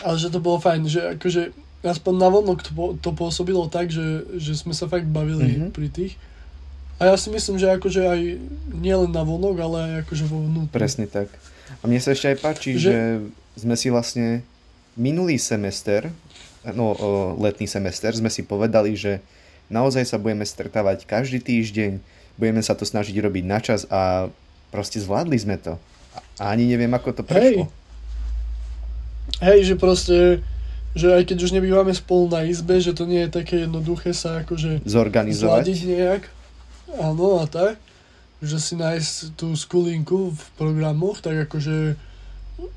ale 0.00 0.16
že 0.16 0.28
to 0.28 0.38
bolo 0.38 0.56
fajn, 0.56 0.80
že 0.84 1.00
akože 1.14 1.42
aspoň 1.80 2.14
na 2.14 2.28
vonok 2.28 2.60
to, 2.60 2.72
to 2.96 3.10
pôsobilo 3.10 3.64
tak, 3.66 3.88
že, 3.88 4.04
že 4.36 4.52
sme 4.54 4.72
sa 4.72 4.84
fakt 4.84 5.06
bavili 5.06 5.44
Mhm. 5.44 5.52
mm-hmm. 5.52 5.72
pri 5.72 5.88
tých. 5.88 6.14
A 7.00 7.08
ja 7.08 7.16
si 7.16 7.32
myslím, 7.32 7.56
že 7.56 7.64
akože 7.66 8.02
aj 8.04 8.20
nielen 8.74 9.08
na 9.08 9.24
vonok, 9.24 9.56
ale 9.56 9.76
aj 9.80 9.92
akože 10.04 10.24
vo 10.28 10.44
vnútri. 10.44 10.76
Presne 10.76 11.08
tak. 11.08 11.32
A 11.80 11.88
mne 11.88 11.96
sa 11.96 12.12
ešte 12.12 12.28
aj 12.28 12.38
páči, 12.38 12.76
že, 12.76 12.92
Že- 12.92 13.20
sme 13.56 13.74
si 13.74 13.88
vlastne 13.88 14.44
minulý 14.92 15.40
semester, 15.40 16.12
no 16.66 16.92
letný 17.36 17.64
semester, 17.64 18.12
sme 18.12 18.28
si 18.28 18.44
povedali, 18.44 18.92
že 18.92 19.24
naozaj 19.72 20.04
sa 20.04 20.20
budeme 20.20 20.44
stretávať 20.44 21.08
každý 21.08 21.40
týždeň, 21.40 22.04
budeme 22.36 22.60
sa 22.60 22.76
to 22.76 22.84
snažiť 22.84 23.16
robiť 23.16 23.44
na 23.48 23.58
čas 23.58 23.88
a 23.88 24.28
proste 24.68 25.00
zvládli 25.00 25.40
sme 25.40 25.56
to. 25.56 25.80
A 26.36 26.52
ani 26.52 26.68
neviem, 26.68 26.92
ako 26.92 27.16
to 27.16 27.22
prešlo. 27.24 27.64
Hej, 27.64 27.79
že 29.40 29.74
proste, 29.76 30.44
že 30.92 31.10
aj 31.16 31.32
keď 31.32 31.38
už 31.48 31.54
nebývame 31.56 31.92
spolu 31.96 32.28
na 32.28 32.44
izbe, 32.44 32.76
že 32.78 32.92
to 32.92 33.08
nie 33.08 33.24
je 33.26 33.30
také 33.32 33.64
jednoduché 33.64 34.12
sa 34.12 34.44
akože 34.44 34.84
Zorganizovať. 34.84 35.64
nejak. 35.88 36.22
Áno 37.00 37.40
a 37.40 37.46
tak. 37.48 37.80
Že 38.40 38.56
si 38.56 38.74
nájsť 38.76 39.36
tú 39.36 39.52
skulinku 39.52 40.32
v 40.32 40.42
programoch, 40.56 41.20
tak 41.20 41.48
akože 41.48 41.96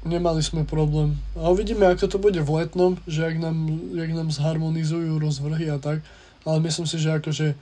nemali 0.03 0.39
sme 0.43 0.63
problém. 0.63 1.15
A 1.35 1.51
uvidíme, 1.51 1.87
ako 1.87 2.07
to 2.07 2.17
bude 2.19 2.39
v 2.39 2.51
letnom, 2.63 2.99
že 3.07 3.27
ak 3.27 3.35
nám, 3.39 3.57
jak 3.95 4.11
nám 4.11 4.31
zharmonizujú 4.31 5.19
rozvrhy 5.19 5.71
a 5.71 5.79
tak. 5.79 6.03
Ale 6.43 6.59
myslím 6.63 6.87
si, 6.87 6.99
že 6.99 7.15
akože 7.15 7.55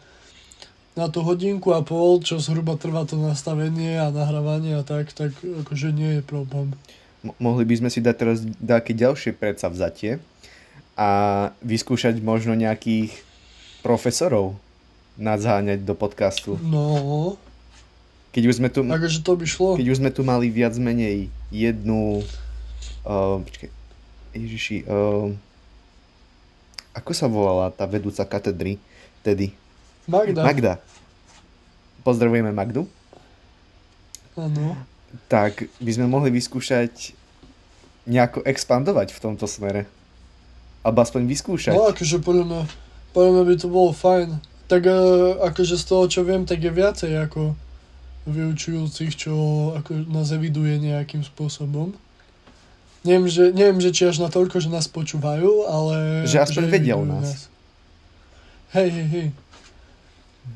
na 0.98 1.08
tú 1.08 1.24
hodinku 1.24 1.72
a 1.72 1.81
pol, 1.86 2.20
čo 2.20 2.41
zhruba 2.41 2.75
trvá 2.75 3.08
to 3.08 3.15
nastavenie 3.15 3.96
a 3.96 4.12
nahrávanie 4.12 4.75
a 4.75 4.84
tak, 4.84 5.13
tak 5.15 5.31
akože 5.39 5.93
nie 5.96 6.20
je 6.20 6.22
problém. 6.25 6.75
Mo- 7.21 7.37
mohli 7.37 7.63
by 7.63 7.85
sme 7.85 7.89
si 7.89 8.01
dať 8.01 8.15
teraz 8.17 8.37
nejaké 8.57 8.93
ďalšie 8.93 9.31
predsavzatie 9.33 10.17
a 10.97 11.09
vyskúšať 11.61 12.17
možno 12.19 12.53
nejakých 12.53 13.13
profesorov 13.81 14.57
nadzáňať 15.17 15.85
do 15.85 15.93
podcastu. 15.93 16.57
No, 16.61 17.37
Keď 18.31 18.43
už 18.47 18.55
sme 18.57 18.69
tu, 18.71 18.81
akože 18.81 19.21
to 19.21 19.33
by 19.35 19.45
šlo. 19.45 19.69
keď 19.75 19.87
už 19.91 19.99
sme 19.99 20.09
tu 20.09 20.21
mali 20.23 20.47
viac 20.49 20.73
menej 20.77 21.27
jednu... 21.51 22.23
Uh, 23.01 23.41
počkej, 23.43 23.69
Ježiši, 24.31 24.77
uh, 24.87 25.33
ako 26.93 27.11
sa 27.11 27.27
volala 27.27 27.67
tá 27.69 27.83
vedúca 27.83 28.23
katedry 28.23 28.79
tedy? 29.19 29.51
Magda. 30.07 30.41
Magda. 30.41 30.73
Pozdravujeme 32.01 32.49
Magdu. 32.49 32.87
Áno. 34.33 34.73
Tak 35.27 35.68
by 35.80 35.91
sme 35.91 36.06
mohli 36.08 36.32
vyskúšať 36.32 37.15
nejako 38.10 38.41
expandovať 38.44 39.13
v 39.13 39.20
tomto 39.22 39.46
smere. 39.46 39.86
Alebo 40.82 41.06
aspoň 41.06 41.30
vyskúšať. 41.30 41.77
No 41.77 41.94
akože 41.94 42.18
podľa 42.25 42.46
mňa, 42.50 42.62
podľa 43.13 43.32
mňa 43.38 43.44
by 43.46 43.56
to 43.60 43.68
bolo 43.70 43.91
fajn. 43.94 44.30
Tak 44.65 44.82
e, 44.88 44.94
akože 45.46 45.75
z 45.77 45.86
toho, 45.86 46.03
čo 46.10 46.22
viem, 46.25 46.48
tak 46.48 46.63
je 46.63 46.72
viacej 46.74 47.12
ako 47.30 47.53
vyučujúcich, 48.25 49.12
čo 49.13 49.34
ako 49.77 50.10
nás 50.10 50.30
eviduje 50.34 50.77
nejakým 50.82 51.22
spôsobom. 51.25 51.94
Neviem, 53.01 53.25
že, 53.25 53.50
neviem, 53.50 53.82
že 53.82 53.89
či 53.89 54.06
až 54.06 54.22
na 54.22 54.30
toľko, 54.30 54.62
že 54.62 54.70
nás 54.70 54.86
počúvajú, 54.86 55.65
ale... 55.65 56.22
Že 56.30 56.46
aspoň 56.46 56.63
vedia 56.70 56.94
o 56.94 57.01
evidujú 57.01 57.18
nás. 57.18 57.50
Hej, 58.77 58.89
hej, 58.94 59.08
hej. 59.10 59.27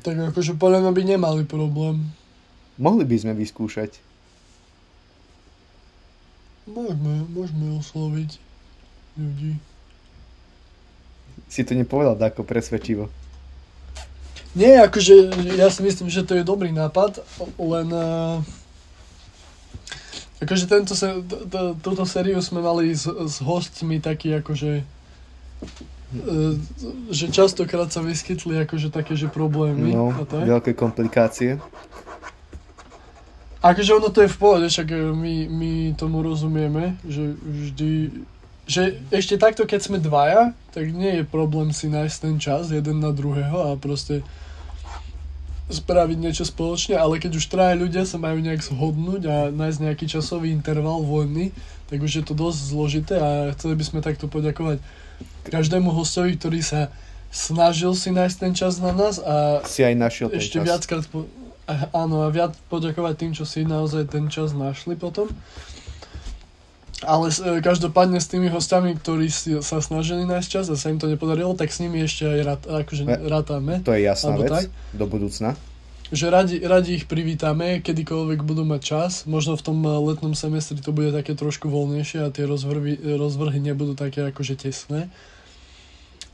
Tak 0.06 0.14
akože 0.30 0.54
podľa 0.54 0.86
mňa 0.86 0.92
by 0.94 1.02
nemali 1.02 1.42
problém. 1.42 2.06
Mohli 2.78 3.04
by 3.04 3.16
sme 3.18 3.32
vyskúšať. 3.34 3.98
Môžeme, 6.66 7.22
môžeme 7.30 7.78
osloviť 7.78 8.42
ľudí. 9.14 9.54
Si 11.46 11.62
to 11.62 11.78
nepovedal 11.78 12.18
ako 12.18 12.42
presvedčivo. 12.42 13.06
Nie, 14.56 14.82
akože 14.82 15.14
ja 15.54 15.68
si 15.68 15.84
myslím, 15.84 16.08
že 16.08 16.24
to 16.24 16.34
je 16.34 16.42
dobrý 16.42 16.72
nápad, 16.72 17.20
len 17.60 17.88
uh, 17.92 18.40
akože 20.40 20.64
tento 20.64 20.96
se, 20.96 21.06
t- 21.22 21.44
t- 21.44 21.74
túto 21.84 22.02
sériu 22.08 22.40
sme 22.40 22.64
mali 22.64 22.88
s, 22.90 23.04
s 23.04 23.36
hostmi 23.44 24.00
taký 24.00 24.32
akože 24.40 24.80
uh, 24.80 26.54
že 27.12 27.28
častokrát 27.28 27.92
sa 27.92 28.00
vyskytli 28.00 28.56
akože 28.64 28.88
také, 28.88 29.12
že 29.12 29.28
problémy 29.28 29.92
No, 29.92 30.08
a 30.16 30.24
tak. 30.24 30.48
veľké 30.48 30.72
komplikácie. 30.72 31.60
Akože 33.66 33.98
ono 33.98 34.14
to 34.14 34.22
je 34.22 34.30
v 34.30 34.38
pohode, 34.38 34.66
však 34.70 34.88
e, 34.94 34.98
my, 35.10 35.34
my 35.50 35.72
tomu 35.98 36.22
rozumieme, 36.22 36.94
že 37.02 37.34
vždy, 37.42 37.90
že 38.70 39.02
ešte 39.10 39.34
takto 39.34 39.66
keď 39.66 39.80
sme 39.82 39.98
dvaja, 39.98 40.54
tak 40.70 40.94
nie 40.94 41.18
je 41.18 41.24
problém 41.26 41.74
si 41.74 41.90
nájsť 41.90 42.16
ten 42.22 42.36
čas 42.38 42.70
jeden 42.70 43.02
na 43.02 43.10
druhého 43.10 43.74
a 43.74 43.74
proste 43.74 44.22
spraviť 45.66 46.18
niečo 46.22 46.46
spoločne, 46.46 46.94
ale 46.94 47.18
keď 47.18 47.42
už 47.42 47.50
traja 47.50 47.74
ľudia 47.74 48.06
sa 48.06 48.22
majú 48.22 48.38
nejak 48.38 48.62
zhodnúť 48.62 49.22
a 49.26 49.36
nájsť 49.50 49.78
nejaký 49.82 50.06
časový 50.06 50.54
interval 50.54 51.02
voľný, 51.02 51.50
tak 51.90 52.06
už 52.06 52.22
je 52.22 52.24
to 52.26 52.38
dosť 52.38 52.60
zložité 52.70 53.14
a 53.18 53.50
chceli 53.58 53.74
by 53.74 53.84
sme 53.86 53.98
takto 53.98 54.30
poďakovať 54.30 54.78
každému 55.50 55.90
hostovi, 55.90 56.38
ktorý 56.38 56.62
sa 56.62 56.94
snažil 57.34 57.98
si 57.98 58.14
nájsť 58.14 58.36
ten 58.38 58.52
čas 58.54 58.78
na 58.78 58.94
nás 58.94 59.18
a 59.18 59.66
Si 59.66 59.82
aj 59.82 59.98
našiel 59.98 60.30
ten 60.30 60.38
ešte 60.38 60.62
čas. 60.62 60.66
viackrát 60.70 61.04
po, 61.10 61.26
áno, 61.90 62.22
a 62.22 62.28
viac 62.30 62.54
poďakovať 62.70 63.14
tým, 63.18 63.32
čo 63.34 63.42
si 63.42 63.66
naozaj 63.66 64.10
ten 64.10 64.30
čas 64.30 64.54
našli 64.54 64.94
potom. 64.94 65.26
Ale 67.04 67.28
e, 67.28 67.60
každopádne 67.60 68.22
s 68.22 68.30
tými 68.30 68.48
hostami, 68.48 68.96
ktorí 68.96 69.28
si, 69.28 69.52
sa 69.60 69.84
snažili 69.84 70.24
nájsť 70.24 70.48
čas 70.48 70.64
a 70.72 70.80
sa 70.80 70.88
im 70.88 70.96
to 70.96 71.10
nepodarilo, 71.10 71.52
tak 71.52 71.68
s 71.68 71.84
nimi 71.84 72.00
ešte 72.00 72.24
aj 72.24 72.40
rát, 72.40 72.62
akože 72.64 73.02
Ne. 73.04 73.16
rátame. 73.28 73.84
To 73.84 73.92
je 73.92 74.00
jasná 74.00 74.32
vec 74.40 74.48
tak? 74.48 74.64
do 74.96 75.04
budúcna. 75.04 75.52
Že 76.06 76.26
radi, 76.30 76.56
radi 76.62 77.02
ich 77.02 77.10
privítame, 77.10 77.82
kedykoľvek 77.82 78.46
budú 78.46 78.62
mať 78.62 78.80
čas. 78.80 79.12
Možno 79.26 79.58
v 79.58 79.66
tom 79.66 79.82
letnom 79.82 80.38
semestri 80.38 80.78
to 80.78 80.94
bude 80.94 81.10
také 81.10 81.34
trošku 81.34 81.66
voľnejšie 81.66 82.22
a 82.22 82.30
tie 82.30 82.46
rozvrhy, 82.46 83.18
rozvrhy 83.18 83.58
nebudú 83.58 83.98
také 83.98 84.30
akože 84.30 84.54
tesné. 84.54 85.10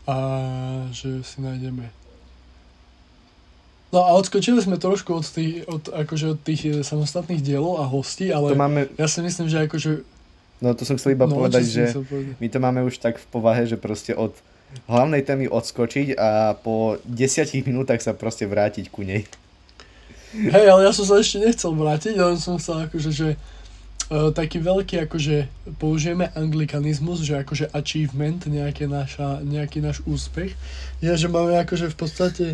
A 0.05 0.17
že 0.93 1.25
si 1.25 1.41
nájdeme. 1.41 2.02
No 3.93 4.09
a 4.09 4.17
odskočili 4.17 4.57
sme 4.65 4.81
trošku 4.81 5.13
od 5.13 5.29
tých, 5.29 5.69
od, 5.69 5.93
akože 5.93 6.27
od 6.33 6.41
tých 6.41 6.63
e, 6.65 6.71
samostatných 6.81 7.45
dielov 7.45 7.77
a 7.77 7.85
hostí, 7.85 8.33
ale 8.33 8.57
To 8.57 8.57
máme, 8.57 8.89
ja 8.97 9.05
si 9.05 9.21
myslím, 9.21 9.53
že 9.53 9.69
akože... 9.69 9.91
no 10.65 10.73
to 10.73 10.89
som 10.89 10.97
chcel 10.97 11.13
iba 11.13 11.29
povedať, 11.29 11.61
čo 11.61 11.69
si 11.69 11.77
že 11.77 11.85
povedať? 12.01 12.35
my 12.41 12.47
to 12.49 12.59
máme 12.59 12.81
už 12.89 12.97
tak 12.97 13.21
v 13.21 13.27
povahe, 13.29 13.69
že 13.69 13.77
proste 13.77 14.17
od 14.17 14.33
hlavnej 14.89 15.21
témy 15.21 15.53
odskočiť 15.53 16.17
a 16.17 16.57
po 16.57 16.97
desiatich 17.05 17.69
minútach 17.69 18.01
sa 18.01 18.17
proste 18.17 18.49
vrátiť 18.49 18.89
ku 18.89 19.05
nej. 19.05 19.29
Hej, 20.33 20.67
ale 20.73 20.89
ja 20.89 20.93
som 20.97 21.05
sa 21.05 21.21
ešte 21.21 21.45
nechcel 21.45 21.77
vrátiť, 21.77 22.17
ale 22.17 22.41
som 22.41 22.57
chcel 22.57 22.89
akože, 22.89 23.11
že 23.13 23.29
uh, 23.37 24.33
taký 24.33 24.65
veľký 24.65 25.05
akože 25.05 25.45
použijeme 25.77 26.33
anglikanizmus, 26.33 27.21
že 27.21 27.45
akože 27.45 27.69
achievement, 27.77 28.41
nejaké 28.49 28.89
naša, 28.89 29.45
nejaký 29.45 29.85
náš 29.85 30.01
úspech, 30.09 30.57
je, 31.05 31.13
že 31.13 31.29
máme 31.29 31.61
akože 31.61 31.93
v 31.93 31.97
podstate 32.01 32.47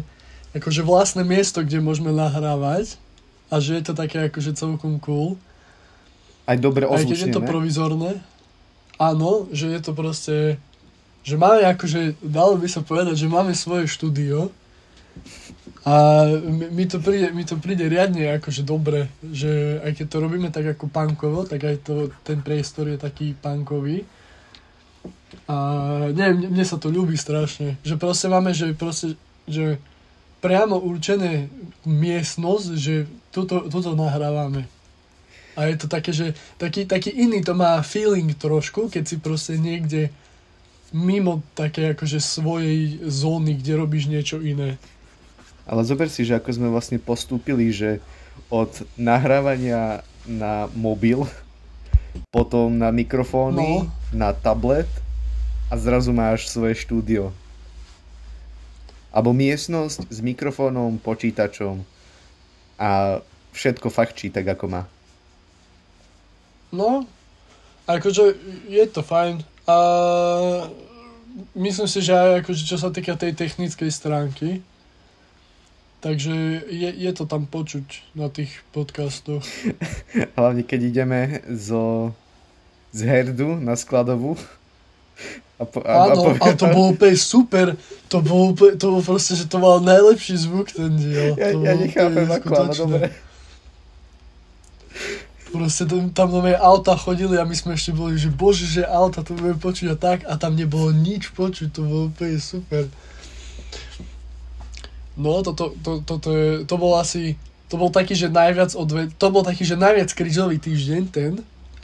akože 0.57 0.81
vlastné 0.85 1.23
miesto, 1.27 1.61
kde 1.61 1.85
môžeme 1.85 2.15
nahrávať 2.15 2.97
a 3.53 3.61
že 3.61 3.81
je 3.81 3.83
to 3.85 3.93
také 3.97 4.29
akože 4.29 4.57
celkom 4.57 5.01
cool. 5.01 5.37
Aj 6.49 6.57
dobre 6.57 6.89
Aj 6.89 7.05
keď 7.05 7.29
je 7.29 7.35
to 7.35 7.45
provizorné. 7.45 8.21
Áno, 8.97 9.47
že 9.53 9.69
je 9.69 9.81
to 9.85 9.93
proste, 9.93 10.57
že 11.23 11.35
máme 11.37 11.63
akože, 11.69 12.19
dalo 12.25 12.57
by 12.57 12.67
sa 12.67 12.81
povedať, 12.81 13.21
že 13.21 13.29
máme 13.31 13.53
svoje 13.53 13.87
štúdio 13.87 14.51
a 15.87 16.27
mi, 16.35 16.69
mi, 16.69 16.85
to 16.85 16.99
príde, 17.01 17.33
mi 17.33 17.45
to 17.47 17.57
príde 17.57 17.87
riadne 17.87 18.37
akože 18.37 18.67
dobre, 18.67 19.09
že 19.25 19.81
aj 19.81 20.03
keď 20.03 20.07
to 20.11 20.19
robíme 20.19 20.49
tak 20.53 20.67
ako 20.77 20.91
punkovo, 20.91 21.47
tak 21.47 21.65
aj 21.65 21.77
to, 21.87 22.13
ten 22.27 22.43
priestor 22.43 22.91
je 22.93 22.99
taký 22.99 23.33
punkový. 23.39 24.05
A 25.49 25.57
neviem, 26.13 26.45
mne, 26.45 26.49
mne 26.59 26.65
sa 26.67 26.77
to 26.77 26.93
ľúbi 26.93 27.17
strašne, 27.17 27.81
že 27.81 27.97
proste 27.97 28.29
máme, 28.29 28.53
že 28.53 28.77
proste, 28.77 29.17
že 29.49 29.81
priamo 30.39 30.79
určené 30.79 31.51
miestnosť, 31.83 32.69
že 32.75 32.95
tuto, 33.31 33.67
tuto 33.67 33.95
nahrávame. 33.95 34.67
A 35.59 35.67
je 35.67 35.77
to 35.77 35.87
také, 35.91 36.15
že 36.15 36.27
taký, 36.55 36.87
taký 36.87 37.11
iný 37.11 37.43
to 37.43 37.51
má 37.53 37.83
feeling 37.83 38.31
trošku, 38.31 38.87
keď 38.87 39.03
si 39.05 39.17
proste 39.19 39.59
niekde 39.59 40.15
mimo 40.95 41.43
také 41.53 41.93
akože 41.93 42.23
svojej 42.23 43.03
zóny, 43.05 43.59
kde 43.59 43.73
robíš 43.75 44.07
niečo 44.07 44.39
iné. 44.39 44.79
Ale 45.69 45.83
zober 45.85 46.09
si, 46.09 46.23
že 46.25 46.39
ako 46.39 46.49
sme 46.55 46.69
vlastne 46.71 46.97
postúpili, 46.97 47.69
že 47.75 47.99
od 48.49 48.71
nahrávania 48.97 50.01
na 50.25 50.71
mobil, 50.73 51.27
potom 52.37 52.79
na 52.79 52.95
mikrofóny, 52.95 53.85
No. 53.85 53.91
na 54.15 54.31
tablet 54.33 54.89
a 55.69 55.77
zrazu 55.77 56.15
máš 56.15 56.49
svoje 56.49 56.79
štúdio. 56.79 57.35
Alebo 59.19 59.35
miestnosť 59.35 60.07
s 60.07 60.19
mikrofónom, 60.23 61.03
počítačom 61.03 61.83
a 62.79 63.19
všetko 63.51 63.91
fakčí 63.91 64.31
tak, 64.31 64.47
ako 64.47 64.71
má. 64.71 64.83
No, 66.71 67.03
akože 67.91 68.39
je 68.71 68.85
to 68.87 69.03
fajn. 69.03 69.43
A 69.67 69.77
myslím 71.59 71.89
si, 71.91 71.99
že 71.99 72.15
aj 72.15 72.47
akože 72.47 72.63
čo 72.63 72.79
sa 72.79 72.95
týka 72.95 73.19
tej 73.19 73.35
technickej 73.35 73.91
stránky, 73.91 74.63
takže 75.99 76.63
je, 76.71 76.91
je 76.95 77.11
to 77.11 77.27
tam 77.27 77.51
počuť 77.51 78.15
na 78.15 78.31
tých 78.31 78.63
podcastoch. 78.71 79.43
Hlavne 80.39 80.63
keď 80.63 80.81
ideme 80.95 81.43
zo, 81.51 82.15
z 82.95 83.03
herdu 83.03 83.59
na 83.59 83.75
skladovú. 83.75 84.39
A 85.59 85.67
po, 85.67 85.83
a, 85.83 86.07
Áno, 86.07 86.23
povie- 86.23 86.39
ale 86.39 86.55
to 86.55 86.67
bolo 86.71 86.87
úplne 86.95 87.17
super. 87.19 87.67
To 88.09 88.23
bolo 88.23 88.55
úplne, 88.55 88.79
to 88.79 88.95
bolo 88.95 89.03
proste, 89.03 89.35
že 89.35 89.51
to 89.51 89.59
mal 89.59 89.83
najlepší 89.83 90.39
zvuk 90.39 90.71
ten 90.71 90.95
diel. 90.95 91.35
Ja, 91.35 91.51
to 91.51 91.67
ja 91.67 91.75
nechápem 91.75 92.31
ako, 92.31 92.49
ale 92.55 92.73
dobre. 92.73 93.07
Proste 95.49 95.89
tam, 95.89 96.13
tam 96.13 96.29
nové 96.31 96.53
auta 96.55 96.93
chodili 96.95 97.41
a 97.41 97.45
my 97.49 97.57
sme 97.57 97.73
ešte 97.73 97.91
boli, 97.91 98.21
že 98.21 98.29
bože, 98.29 98.69
že 98.69 98.85
auta 98.85 99.25
to 99.25 99.33
budeme 99.33 99.57
počuť 99.57 99.87
a 99.91 99.97
tak 99.97 100.19
a 100.29 100.37
tam 100.37 100.53
nebolo 100.55 100.93
nič 100.93 101.33
počuť, 101.33 101.73
to 101.73 101.81
bolo 101.83 102.03
úplne 102.13 102.37
super. 102.37 102.85
No, 105.19 105.43
toto, 105.43 105.75
to, 105.83 106.05
to, 106.05 106.15
to, 106.21 106.31
je, 106.31 106.49
to 106.69 106.75
bol 106.79 106.95
asi, 106.95 107.35
to 107.67 107.75
bol 107.75 107.91
taký, 107.91 108.15
že 108.15 108.31
najviac 108.31 108.77
odve, 108.77 109.09
to 109.17 109.27
bol 109.33 109.43
taký, 109.43 109.65
že 109.67 109.75
najviac 109.75 110.13
krížový 110.13 110.61
týždeň 110.61 111.03
ten, 111.11 111.33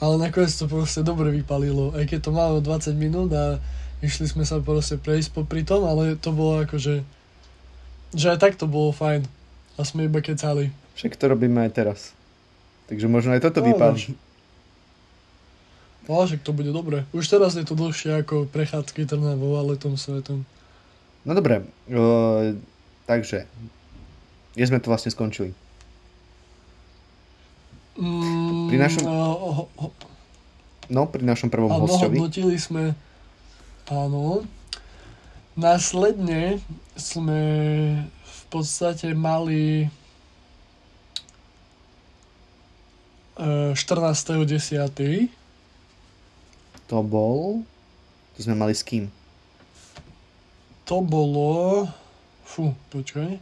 ale 0.05 0.21
nakoniec 0.21 0.53
to 0.53 0.69
proste 0.69 1.01
dobre 1.01 1.33
vypalilo, 1.33 1.97
aj 1.97 2.05
keď 2.13 2.29
to 2.29 2.31
malo 2.37 2.61
20 2.61 2.93
minút 2.93 3.33
a 3.33 3.57
išli 4.05 4.29
sme 4.29 4.45
sa 4.45 4.61
proste 4.61 5.01
prejsť 5.01 5.33
popri 5.33 5.65
tom, 5.65 5.89
ale 5.89 6.21
to 6.21 6.29
bolo 6.29 6.61
akože, 6.61 7.01
že 8.13 8.27
aj 8.29 8.37
tak 8.37 8.61
to 8.61 8.69
bolo 8.69 8.93
fajn 8.93 9.25
a 9.75 9.81
sme 9.81 10.05
iba 10.05 10.21
kecali. 10.21 10.69
Však 11.01 11.17
to 11.17 11.33
robíme 11.33 11.65
aj 11.65 11.73
teraz. 11.73 12.01
Takže 12.93 13.09
možno 13.09 13.33
aj 13.33 13.49
toto 13.49 13.65
No, 13.65 13.73
vypálí. 13.73 14.13
No, 16.05 16.21
však 16.21 16.45
to 16.45 16.53
bude 16.53 16.69
dobre. 16.69 17.09
Už 17.17 17.25
teraz 17.25 17.57
je 17.57 17.65
to 17.65 17.73
dlhšie 17.73 18.21
ako 18.21 18.45
prechádzky 18.53 19.09
Trnavou 19.09 19.57
a 19.57 19.65
letom 19.65 19.97
svetom. 19.97 20.45
No 21.25 21.33
dobre, 21.33 21.65
uh, 21.89 22.53
takže, 23.09 23.49
kde 24.53 24.65
sme 24.69 24.85
to 24.85 24.93
vlastne 24.93 25.09
skončili? 25.09 25.57
Mm, 27.97 28.44
Pri 28.75 28.83
našom- 28.83 29.07
ho, 29.07 29.31
ho, 29.71 29.87
No, 30.85 31.07
pri 31.07 31.23
našom 31.23 31.49
prvom 31.49 31.71
áno, 31.71 31.87
hostovi. 31.87 32.19
hodnotili 32.19 32.59
sme, 32.59 32.93
áno. 33.87 34.45
Následne 35.55 36.59
sme 36.93 37.41
v 38.05 38.43
podstate 38.51 39.15
mali 39.15 39.89
e, 43.35 43.49
14.10. 43.73 45.31
To 46.85 47.01
bol... 47.01 47.65
To 48.35 48.39
sme 48.41 48.53
mali 48.53 48.75
s 48.75 48.83
kým? 48.83 49.09
To 50.85 51.01
bolo... 51.01 51.87
Fú, 52.45 52.77
počkaj. 52.91 53.41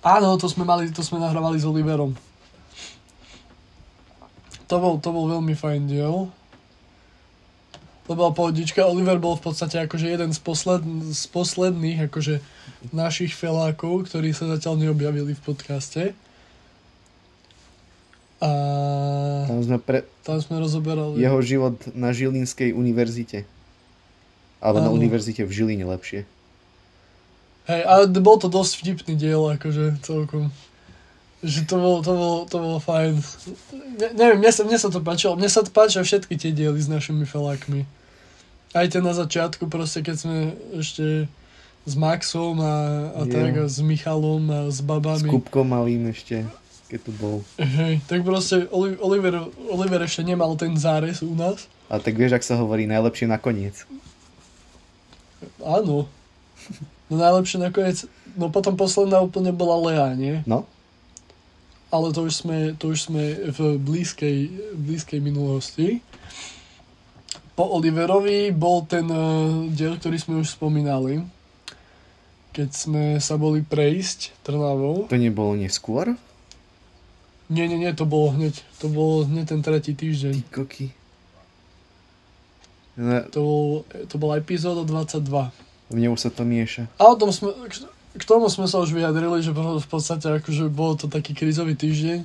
Áno, 0.00 0.38
to 0.38 0.46
sme, 0.46 0.62
mali, 0.62 0.86
to 0.88 1.02
sme 1.02 1.18
nahrávali 1.18 1.58
s 1.58 1.66
Oliverom. 1.66 2.14
To 4.66 4.76
bol, 4.82 4.94
to 4.98 5.08
bol 5.14 5.30
veľmi 5.30 5.54
fajn 5.54 5.86
diel. 5.86 6.30
To 8.06 8.12
bola 8.14 8.30
pohodička. 8.30 8.86
Oliver 8.86 9.18
bol 9.18 9.34
v 9.34 9.50
podstate 9.50 9.82
akože 9.82 10.06
jeden 10.06 10.30
z, 10.30 10.38
posled, 10.38 10.82
z 11.10 11.22
posledných 11.30 12.06
akože 12.06 12.38
našich 12.94 13.34
felákov, 13.34 14.06
ktorí 14.06 14.30
sa 14.30 14.46
zatiaľ 14.46 14.78
neobjavili 14.78 15.34
v 15.34 15.42
podcaste. 15.42 16.02
A 18.38 18.50
Tam 19.48 19.58
sme 19.64 19.78
pre 19.80 20.04
tam 20.22 20.38
sme 20.42 20.60
rozoberali. 20.60 21.18
jeho 21.18 21.40
život 21.40 21.78
na 21.96 22.12
Žilinskej 22.12 22.74
univerzite. 22.74 23.48
Alebo 24.60 24.82
na 24.82 24.90
univerzite 24.92 25.46
v 25.46 25.50
Žiline 25.50 25.86
lepšie. 25.86 26.26
Hej, 27.66 27.80
ale 27.82 28.06
bol 28.22 28.38
to 28.38 28.46
dosť 28.46 28.82
vtipný 28.82 29.14
diel, 29.18 29.42
akože 29.50 29.98
celkom. 30.06 30.54
Že 31.44 31.60
to 31.68 31.74
bolo, 31.76 31.98
to 32.00 32.12
bolo, 32.16 32.36
to 32.48 32.56
bolo 32.56 32.78
fajn. 32.80 33.20
Ne, 34.00 34.08
neviem, 34.16 34.38
mne 34.40 34.50
sa, 34.50 34.64
mne 34.64 34.78
sa 34.80 34.88
to 34.88 35.04
páčilo. 35.04 35.36
Mne 35.36 35.52
sa 35.52 35.60
to 35.60 35.68
páčia 35.68 36.00
všetky 36.00 36.34
tie 36.40 36.50
diely 36.50 36.80
s 36.80 36.88
našimi 36.88 37.28
felákmi. 37.28 37.84
Aj 38.72 38.86
tie 38.88 39.00
na 39.04 39.12
začiatku, 39.12 39.68
proste 39.68 40.00
keď 40.00 40.16
sme 40.16 40.36
ešte 40.76 41.28
s 41.86 41.94
Maxom 41.94 42.58
a, 42.60 42.76
a 43.14 43.22
tak, 43.30 43.52
a 43.56 43.64
s 43.70 43.78
Michalom 43.78 44.48
a 44.50 44.60
s 44.68 44.80
S 44.80 44.84
babami. 44.84 45.30
Kupkom 45.30 45.70
malým 45.70 46.10
ešte, 46.10 46.42
keď 46.90 47.00
tu 47.04 47.12
bol. 47.14 47.36
Hej, 47.62 48.02
tak 48.10 48.26
proste 48.26 48.66
Oli- 48.74 48.98
Oliver, 48.98 49.48
Oliver 49.70 50.02
ešte 50.02 50.26
nemal 50.26 50.56
ten 50.58 50.74
zárez 50.74 51.22
u 51.22 51.32
nás. 51.32 51.70
A 51.86 52.02
tak 52.02 52.18
vieš, 52.18 52.34
ak 52.34 52.42
sa 52.42 52.58
hovorí, 52.58 52.90
najlepšie 52.90 53.30
nakoniec. 53.30 53.86
Áno. 55.62 56.10
No 57.06 57.14
najlepšie 57.14 57.62
nakoniec, 57.62 58.02
no 58.34 58.50
potom 58.50 58.74
posledná 58.74 59.22
úplne 59.22 59.54
bola 59.54 59.78
Lea, 59.78 60.08
nie? 60.18 60.34
No, 60.42 60.66
Ale 61.94 62.10
to 62.10 62.26
už 62.26 62.34
sme, 62.42 62.74
to 62.74 62.90
už 62.92 63.08
sme 63.08 63.24
v 63.46 63.78
blízkej, 63.78 64.38
blízkej 64.74 65.20
minulosti. 65.22 66.02
Po 67.54 67.64
Oliverovi 67.72 68.50
bol 68.52 68.84
ten 68.84 69.06
uh, 69.08 69.64
diel, 69.70 69.96
ktorý 69.96 70.16
sme 70.18 70.34
už 70.42 70.58
spomínali. 70.58 71.22
Keď 72.52 72.68
sme 72.72 73.04
sa 73.22 73.36
boli 73.36 73.62
prejsť 73.62 74.32
Trnavou. 74.42 75.06
to 75.08 75.16
nebolo 75.16 75.54
neskôr? 75.56 76.16
Nie, 77.46 77.70
nie, 77.70 77.78
nie, 77.78 77.92
to 77.94 78.02
bolo 78.04 78.34
hneď. 78.34 78.58
To 78.82 78.90
bolo 78.90 79.22
hneď 79.24 79.54
ten 79.54 79.60
tretí 79.62 79.94
týždeň. 79.94 80.50
Koky. 80.50 80.90
No, 82.96 83.22
To, 83.30 83.38
bol, 83.40 83.64
to 84.08 84.16
bola 84.16 84.40
epizóda 84.40 84.82
22. 84.82 85.52
mne 85.94 86.08
už 86.10 86.18
sa 86.18 86.30
to 86.32 86.42
mieša. 86.42 86.90
A 86.98 87.12
o 87.12 87.14
tom 87.14 87.30
sme, 87.30 87.54
k- 88.16 88.26
tomu 88.26 88.48
sme 88.48 88.66
sa 88.66 88.80
už 88.80 88.92
vyjadrili, 88.92 89.44
že 89.44 89.52
v 89.52 89.88
podstate 89.88 90.40
akože 90.40 90.72
bol 90.72 90.96
to 90.96 91.06
taký 91.06 91.36
krizový 91.36 91.76
týždeň, 91.76 92.24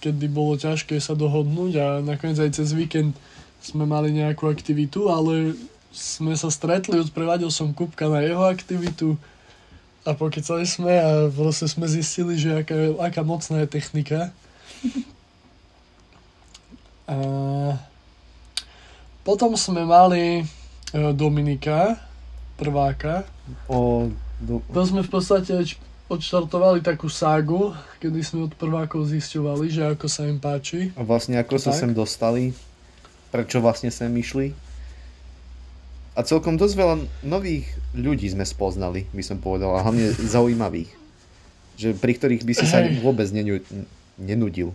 kedy 0.00 0.26
bolo 0.30 0.56
ťažké 0.56 0.98
sa 0.98 1.12
dohodnúť 1.14 1.72
a 1.78 1.86
nakoniec 2.00 2.38
aj 2.38 2.58
cez 2.58 2.72
víkend 2.72 3.14
sme 3.58 3.84
mali 3.84 4.14
nejakú 4.14 4.46
aktivitu, 4.46 5.10
ale 5.10 5.58
sme 5.90 6.36
sa 6.38 6.46
stretli, 6.48 7.00
odprevadil 7.02 7.50
som 7.50 7.74
Kupka 7.74 8.06
na 8.06 8.22
jeho 8.22 8.46
aktivitu 8.46 9.18
a 10.06 10.14
pokecali 10.14 10.62
sme 10.64 10.94
a 10.94 11.26
proste 11.28 11.66
sme 11.66 11.90
zistili, 11.90 12.38
že 12.38 12.62
aká, 12.62 12.94
aká 13.02 13.22
mocná 13.26 13.66
je 13.66 13.68
technika. 13.68 14.30
A 17.08 17.16
potom 19.24 19.56
sme 19.56 19.82
mali 19.84 20.40
e, 20.40 20.42
Dominika, 21.12 21.96
prváka, 22.60 23.24
O, 23.64 24.08
do, 24.38 24.62
to 24.64 24.82
sme 24.82 25.00
v 25.00 25.10
podstate 25.10 25.50
odš- 25.52 25.78
odštartovali 26.06 26.80
takú 26.80 27.06
ságu, 27.06 27.70
kedy 27.98 28.18
sme 28.20 28.38
od 28.42 28.54
prvákov 28.54 29.06
zisťovali, 29.06 29.66
že 29.68 29.82
ako 29.88 30.06
sa 30.06 30.24
im 30.24 30.38
páči. 30.38 30.94
a 30.94 31.02
vlastne 31.02 31.36
ako 31.36 31.56
sa 31.56 31.70
Tak. 31.70 31.78
sem 31.78 31.90
dostali, 31.92 32.54
prečo 33.28 33.58
vlastne 33.58 33.88
sem 33.88 34.08
išli. 34.10 34.54
A 36.12 36.22
celkom 36.22 36.54
dosť 36.54 36.74
veľa 36.74 36.96
nových 37.22 37.66
ľudí 37.92 38.26
sme 38.26 38.42
spoznali, 38.42 39.06
by 39.08 39.22
som 39.22 39.38
povedal, 39.38 39.70
a 39.72 39.82
hlavne 39.82 40.10
zaujímavých. 40.34 40.90
Že, 41.74 41.94
pri 41.94 42.12
ktorých 42.12 42.42
by 42.42 42.52
si 42.52 42.66
sa 42.66 42.82
Hej. 42.82 42.98
vôbec 43.00 43.30
nenu, 43.30 43.62
nenudil. 44.16 44.74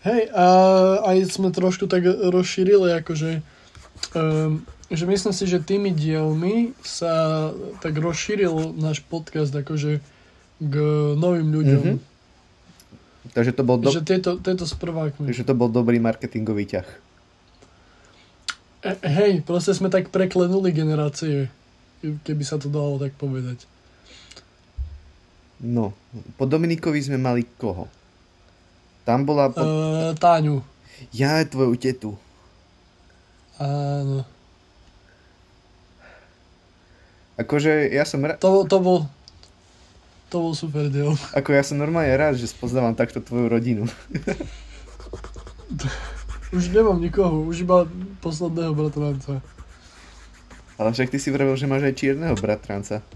Hej, 0.00 0.32
a 0.32 0.44
aj 1.04 1.28
sme 1.28 1.52
trošku 1.52 1.84
tak 1.84 2.00
rozšírili, 2.08 2.96
akože, 2.96 3.44
um, 4.14 4.64
že 4.90 5.06
myslím 5.06 5.30
si, 5.30 5.46
že 5.46 5.62
tými 5.62 5.94
dielmi 5.94 6.74
sa 6.82 7.48
tak 7.78 7.94
rozšíril 7.94 8.74
náš 8.74 9.06
podcast 9.06 9.54
akože 9.54 10.02
k 10.60 10.74
novým 11.14 11.48
ľuďom. 11.54 11.84
Mhm. 11.94 11.98
Takže 13.30 13.52
to 13.54 13.62
bol, 13.62 13.78
do, 13.78 13.94
Že 13.94 14.02
tieto, 14.02 14.30
tieto 14.42 14.66
s 14.66 14.74
prvákmi. 14.74 15.30
takže 15.30 15.46
to 15.46 15.54
bol 15.54 15.70
dobrý 15.70 16.02
marketingový 16.02 16.66
ťah. 16.66 16.88
E, 18.80 18.92
hej, 19.06 19.32
proste 19.44 19.76
sme 19.76 19.92
tak 19.92 20.08
preklenuli 20.10 20.72
generácie, 20.74 21.52
keby 22.00 22.42
sa 22.42 22.56
to 22.56 22.72
dalo 22.72 22.98
tak 22.98 23.14
povedať. 23.14 23.68
No, 25.60 25.92
po 26.40 26.48
Dominikovi 26.48 27.04
sme 27.04 27.20
mali 27.20 27.44
koho? 27.44 27.86
Tam 29.04 29.28
bola... 29.28 29.52
Po... 29.52 29.60
Uh, 29.60 30.16
Táňu. 30.16 30.64
Ja, 31.12 31.44
tvoju 31.44 31.76
tetu. 31.76 32.16
Áno. 33.60 34.24
Akože 37.40 37.88
ja 37.88 38.04
som, 38.04 38.20
ra- 38.20 38.36
To, 38.36 38.68
to 38.68 38.78
bol... 38.78 38.98
To 40.30 40.36
bol 40.38 40.54
super 40.54 40.86
diel. 40.86 41.18
ako 41.34 41.50
ja 41.50 41.64
som 41.66 41.74
normálne 41.74 42.14
rád, 42.14 42.38
že 42.38 42.46
spoznávam 42.46 42.94
takto 42.94 43.18
tvoju 43.18 43.50
rodinu. 43.50 43.84
Už 46.50 46.66
nemám 46.70 46.98
nikoho, 46.98 47.46
už 47.46 47.62
iba 47.62 47.86
posledného 48.18 48.74
bratranca. 48.74 49.38
Ale 50.74 50.90
však 50.90 51.14
ty 51.14 51.18
si 51.22 51.30
vravel, 51.30 51.54
že 51.54 51.70
máš 51.70 51.86
aj 51.86 51.94
čierneho 51.94 52.34
bratranca. 52.34 53.06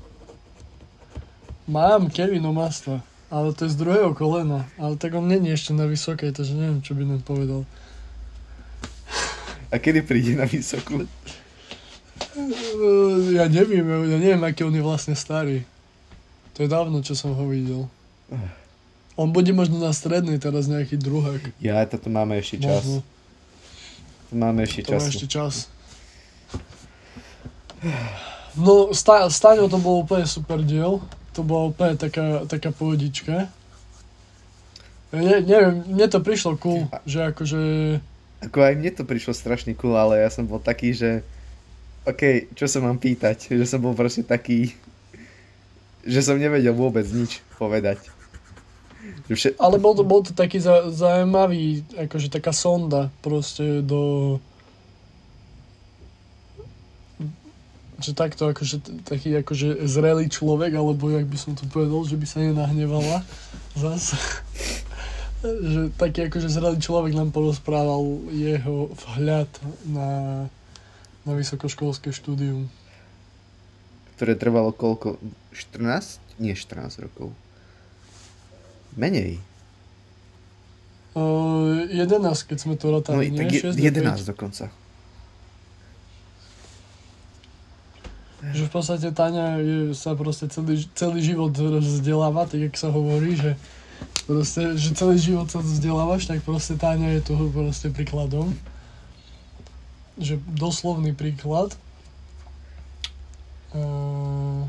Mám 1.67 2.15
Kevino 2.15 2.55
Masta, 2.55 3.03
ale 3.27 3.51
to 3.55 3.67
je 3.67 3.75
z 3.75 3.81
druhého 3.81 4.15
kolena. 4.15 4.63
Ale 4.79 4.95
tak 4.95 5.19
on 5.19 5.27
není 5.27 5.51
ešte 5.51 5.75
na 5.75 5.91
vysokej, 5.91 6.31
takže 6.31 6.55
neviem, 6.55 6.79
čo 6.79 6.95
by 6.95 7.03
nám 7.03 7.27
povedal. 7.27 7.67
A 9.71 9.83
kedy 9.83 10.07
príde 10.07 10.39
na 10.39 10.47
vysokú? 10.47 11.03
Ja 13.35 13.47
neviem, 13.47 13.87
ja 13.87 14.19
neviem, 14.19 14.43
aký 14.43 14.67
on 14.67 14.75
je 14.75 14.83
vlastne 14.83 15.15
starý. 15.15 15.63
To 16.59 16.67
je 16.67 16.69
dávno, 16.71 17.03
čo 17.03 17.15
som 17.15 17.35
ho 17.35 17.45
videl. 17.47 17.87
On 19.15 19.31
bude 19.31 19.55
možno 19.55 19.79
na 19.79 19.95
strednej 19.95 20.43
teraz 20.43 20.67
nejaký 20.67 20.99
druhák. 20.99 21.55
Ja, 21.63 21.87
toto 21.87 22.11
máme 22.11 22.39
ešte 22.43 22.59
čas. 22.59 22.83
Možno. 22.83 23.07
To 24.31 24.35
máme 24.35 24.61
ešte 24.67 24.83
čas. 24.83 25.01
ešte 25.07 25.27
čas. 25.31 25.55
No, 28.59 28.91
Sta- 28.91 29.31
Staňo 29.31 29.71
to 29.71 29.79
bol 29.79 30.03
úplne 30.03 30.27
super 30.27 30.59
diel. 30.59 30.99
To 31.39 31.47
bola 31.47 31.71
úplne 31.71 31.95
taká, 31.95 32.47
taká 32.47 32.71
pohodička. 32.75 33.51
Ne, 35.15 35.39
neviem, 35.43 35.87
mne 35.87 36.07
to 36.11 36.19
prišlo 36.19 36.59
cool, 36.59 36.91
že 37.07 37.31
akože... 37.31 37.63
Ako 38.51 38.59
aj 38.59 38.75
mne 38.75 38.91
to 38.91 39.07
prišlo 39.07 39.31
strašne 39.31 39.79
cool, 39.79 39.95
ale 39.95 40.19
ja 40.19 40.31
som 40.31 40.43
bol 40.43 40.59
taký, 40.59 40.91
že 40.91 41.23
OK, 42.05 42.53
čo 42.53 42.69
sa 42.69 42.85
mám 42.85 43.01
pýtať? 43.01 43.57
Že 43.57 43.65
som 43.65 43.81
bol 43.81 43.97
proste 43.97 44.21
taký, 44.21 44.77
že 46.05 46.21
som 46.21 46.37
nevedel 46.37 46.77
vôbec 46.77 47.09
nič 47.09 47.41
povedať. 47.57 48.13
Vše... 49.25 49.57
Ale 49.57 49.81
bol 49.81 49.97
to, 49.97 50.05
bol 50.05 50.21
to 50.21 50.37
taký 50.37 50.61
za, 50.61 50.93
zaujímavý, 50.93 51.81
akože 51.97 52.29
taká 52.29 52.53
sonda 52.53 53.09
proste 53.25 53.81
do... 53.81 54.37
Že 58.05 58.13
takto, 58.13 58.53
akože 58.53 58.77
taký 59.09 59.41
akože 59.41 59.89
zrelý 59.89 60.29
človek, 60.29 60.77
alebo 60.77 61.09
jak 61.09 61.25
by 61.25 61.39
som 61.41 61.57
to 61.57 61.65
povedal, 61.73 62.05
že 62.05 62.21
by 62.21 62.27
sa 62.29 62.45
nenahnevala 62.45 63.25
zas. 63.81 64.13
že 65.73 65.89
taký 65.97 66.29
akože 66.29 66.53
zrelý 66.53 66.77
človek 66.85 67.17
nám 67.17 67.33
porozprával 67.33 68.29
jeho 68.29 68.93
vhľad 68.93 69.49
na, 69.89 70.09
na 71.25 71.33
vysokoškolské 71.33 72.13
štúdium. 72.13 72.69
Ktoré 74.17 74.39
trvalo 74.39 74.71
koľko? 74.71 75.19
14? 75.53 76.21
Nie 76.39 76.55
14 76.55 77.03
rokov. 77.03 77.33
Menej. 78.95 79.43
Uh, 81.15 81.87
11, 81.91 82.21
keď 82.47 82.59
sme 82.59 82.75
to 82.75 82.91
No, 82.91 82.99
rátali, 82.99 83.31
tak 83.31 83.47
nie? 83.51 83.59
je, 83.59 83.71
6, 83.71 83.79
11 83.79 84.27
dokonca. 84.27 84.71
Že 88.45 88.63
v 88.69 88.71
podstate 88.71 89.09
Táňa 89.09 89.47
je, 89.59 89.79
sa 89.97 90.13
proste 90.13 90.51
celý, 90.53 90.85
celý 90.93 91.25
život 91.25 91.55
vzdeláva, 91.57 92.45
tak 92.45 92.61
jak 92.61 92.75
sa 92.77 92.93
hovorí, 92.93 93.41
že 93.41 93.57
proste, 94.29 94.77
že 94.77 94.93
celý 94.93 95.17
život 95.17 95.49
sa 95.49 95.65
vzdelávaš, 95.65 96.29
tak 96.29 96.45
proste 96.45 96.77
Táňa 96.77 97.19
je 97.19 97.21
toho 97.25 97.49
proste 97.49 97.89
príkladom. 97.89 98.53
Že 100.19 100.39
doslovný 100.55 101.13
príklad. 101.15 101.75
Uh, 103.75 104.67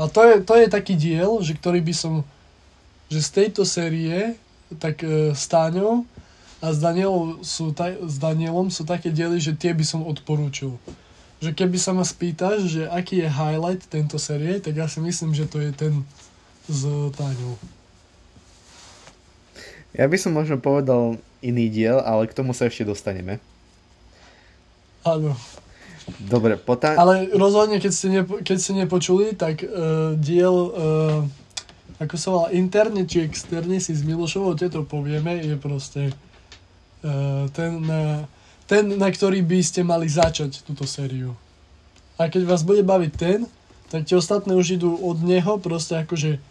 a 0.00 0.08
to 0.08 0.20
je, 0.24 0.34
to 0.40 0.54
je 0.56 0.66
taký 0.72 0.96
diel, 0.96 1.44
že 1.44 1.52
ktorý 1.52 1.84
by 1.84 1.92
som, 1.92 2.24
že 3.12 3.20
z 3.20 3.30
tejto 3.44 3.68
série, 3.68 4.40
tak 4.80 5.04
uh, 5.04 5.36
s 5.36 5.44
Táňou 5.52 6.08
a 6.64 6.72
s 6.72 6.80
Danielom 6.80 7.44
sú, 7.44 7.76
ta, 7.76 7.92
s 7.92 8.16
Danielom 8.16 8.72
sú 8.72 8.88
také 8.88 9.12
diely, 9.12 9.36
že 9.36 9.52
tie 9.52 9.76
by 9.76 9.84
som 9.84 10.00
odporúčil 10.06 10.80
že 11.42 11.50
keby 11.50 11.74
sa 11.74 11.90
ma 11.90 12.06
spýtaš, 12.06 12.70
že 12.70 12.82
aký 12.86 13.26
je 13.26 13.26
highlight 13.26 13.82
tento 13.90 14.14
série, 14.14 14.62
tak 14.62 14.78
ja 14.78 14.86
si 14.86 15.02
myslím, 15.02 15.34
že 15.34 15.50
to 15.50 15.58
je 15.58 15.74
ten 15.74 16.06
s 16.70 16.86
Táňou. 17.18 17.58
Ja 19.90 20.06
by 20.06 20.16
som 20.16 20.38
možno 20.38 20.62
povedal 20.62 21.18
iný 21.42 21.66
diel, 21.66 21.98
ale 21.98 22.30
k 22.30 22.36
tomu 22.38 22.54
sa 22.54 22.70
ešte 22.70 22.86
dostaneme. 22.86 23.42
Áno. 25.02 25.34
Dobre, 26.18 26.58
potá... 26.58 26.98
Ale 26.98 27.30
rozhodne, 27.30 27.78
keď 27.78 27.92
ste, 27.94 28.08
nepo, 28.10 28.42
keď 28.42 28.56
ste 28.58 28.72
nepočuli, 28.74 29.38
tak 29.38 29.62
uh, 29.62 30.18
diel, 30.18 30.54
uh, 30.70 32.02
ako 32.02 32.14
sa 32.18 32.28
volá, 32.34 32.46
interne 32.50 33.06
či 33.06 33.22
externe 33.22 33.78
si 33.78 33.94
s 33.94 34.02
Milošovou 34.02 34.58
tetou 34.58 34.82
povieme, 34.82 35.38
je 35.38 35.54
proste 35.54 36.10
uh, 36.10 37.46
ten, 37.54 37.72
uh, 37.86 38.26
ten, 38.66 38.98
na 38.98 39.08
ktorý 39.10 39.46
by 39.46 39.62
ste 39.62 39.86
mali 39.86 40.10
začať 40.10 40.66
túto 40.66 40.86
sériu. 40.90 41.38
A 42.18 42.26
keď 42.26 42.50
vás 42.50 42.66
bude 42.66 42.82
baviť 42.82 43.12
ten, 43.14 43.46
tak 43.90 44.08
tie 44.08 44.18
ostatné 44.18 44.58
už 44.58 44.82
idú 44.82 44.98
od 44.98 45.22
neho, 45.22 45.58
proste 45.62 46.02
akože 46.02 46.42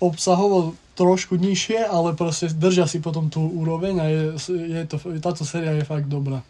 obsahovo 0.00 0.76
trošku 0.96 1.36
nižšie, 1.36 1.84
ale 1.84 2.16
proste 2.16 2.52
držia 2.52 2.88
si 2.88 3.00
potom 3.00 3.28
tú 3.28 3.44
úroveň 3.44 3.94
a 4.00 4.06
je, 4.08 4.24
je 4.52 4.82
to, 4.88 4.96
táto 5.20 5.44
séria 5.44 5.76
je 5.76 5.84
fakt 5.84 6.08
dobrá. 6.08 6.40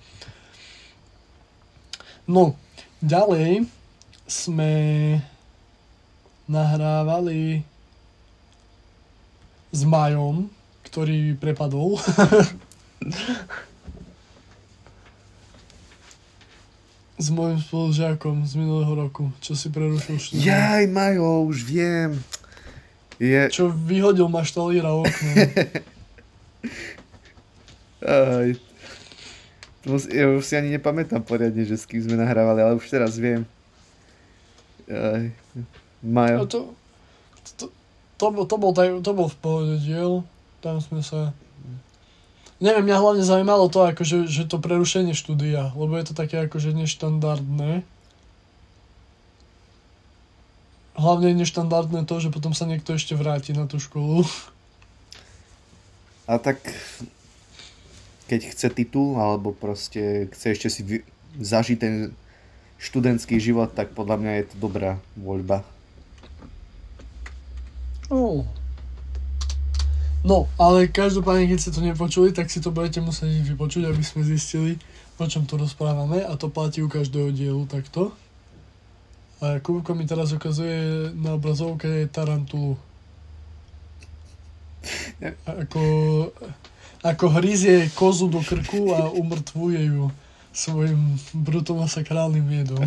No, 2.27 2.59
ďalej, 2.99 3.71
sme 4.27 4.71
nahrávali 6.51 7.63
s 9.71 9.87
Majom, 9.87 10.51
ktorý 10.91 11.39
prepadol. 11.39 11.99
s 17.17 17.31
mojim 17.33 17.63
spolužiakom 17.63 18.45
z 18.45 18.53
minulého 18.61 18.93
roku, 18.93 19.33
čo 19.41 19.57
si 19.57 19.73
prerušil 19.73 20.21
štúdium. 20.21 20.51
Jaj, 20.51 20.85
Majo, 20.93 21.49
už 21.49 21.65
viem. 21.65 22.21
Je... 23.17 23.49
Čo 23.49 23.73
vyhodil 23.73 24.29
maštalíra 24.29 24.93
okno. 24.93 25.31
Aj. 28.05 28.66
Ja 29.87 30.27
už 30.35 30.43
si 30.43 30.59
ani 30.59 30.75
nepamätám 30.75 31.23
poriadne, 31.23 31.63
že 31.63 31.79
s 31.79 31.87
kým 31.87 32.03
sme 32.03 32.19
nahrávali, 32.19 32.59
ale 32.59 32.75
už 32.75 32.91
teraz 32.91 33.15
viem. 33.15 33.47
Aj. 34.91 35.31
Majo. 36.03 36.37
No 36.43 36.47
to, 36.51 36.61
to, 37.55 37.65
to, 38.19 38.27
bol, 38.35 38.45
to, 38.51 38.57
bol, 38.59 38.73
to 38.75 39.13
bol 39.15 39.29
v 39.31 39.39
pohode 39.39 39.75
diel. 39.79 40.27
Tam 40.59 40.83
sme 40.83 41.07
sa 41.07 41.31
Neviem, 42.57 42.89
mňa 42.89 42.97
hlavne 43.05 43.21
zaujímalo 43.21 43.69
to, 43.69 43.85
akože, 43.85 44.33
že 44.33 44.49
to 44.49 44.57
prerušenie 44.57 45.13
štúdia, 45.13 45.77
lebo 45.77 45.93
je 46.01 46.09
to 46.09 46.15
také 46.17 46.49
akože 46.49 46.73
neštandardné. 46.73 47.85
Hlavne 50.97 51.37
je 51.37 51.41
neštandardné 51.45 52.09
to, 52.09 52.17
že 52.17 52.33
potom 52.33 52.57
sa 52.57 52.65
niekto 52.65 52.97
ešte 52.97 53.13
vráti 53.13 53.53
na 53.53 53.69
tú 53.69 53.77
školu. 53.77 54.25
A 56.25 56.41
tak 56.41 56.65
keď 58.27 58.41
chce 58.53 58.69
titul, 58.75 59.19
alebo 59.19 59.55
proste 59.55 60.27
chce 60.35 60.47
ešte 60.53 60.69
si 60.69 60.83
vy, 60.83 60.97
zažiť 61.39 61.79
ten 61.79 61.95
študentský 62.77 63.41
život, 63.41 63.73
tak 63.73 63.97
podľa 63.97 64.17
mňa 64.21 64.33
je 64.37 64.45
to 64.53 64.57
dobrá 64.61 65.01
voľba. 65.17 65.65
Oh. 68.11 68.47
No, 70.27 70.51
ale 70.59 70.91
každopádne, 70.91 71.47
keď 71.47 71.59
ste 71.59 71.75
to 71.75 71.83
nepočuli, 71.87 72.35
tak 72.35 72.51
si 72.51 72.59
to 72.59 72.75
budete 72.75 72.99
musieť 72.99 73.47
vypočuť, 73.47 73.87
aby 73.87 74.03
sme 74.03 74.27
zistili, 74.27 74.75
o 75.23 75.27
čom 75.27 75.47
tu 75.47 75.55
rozprávame 75.55 76.27
a 76.27 76.35
to 76.35 76.51
platí 76.51 76.83
u 76.83 76.91
každého 76.91 77.31
dielu 77.31 77.63
takto. 77.71 78.11
A 79.39 79.63
Kubko 79.63 79.95
mi 79.95 80.09
teraz 80.09 80.33
ukazuje 80.33 81.13
na 81.15 81.39
obrazovke 81.39 82.09
tarantulu. 82.11 82.75
Ako, 85.47 85.83
ako 87.07 87.39
hryzie 87.39 87.91
kozu 87.95 88.27
do 88.27 88.43
krku 88.43 88.91
a 88.91 89.07
umrtvuje 89.15 89.95
ju 89.95 90.11
svojim 90.51 91.21
brutom 91.37 91.85
a 91.85 91.87
sakrálnym 91.87 92.47
jedom. 92.51 92.83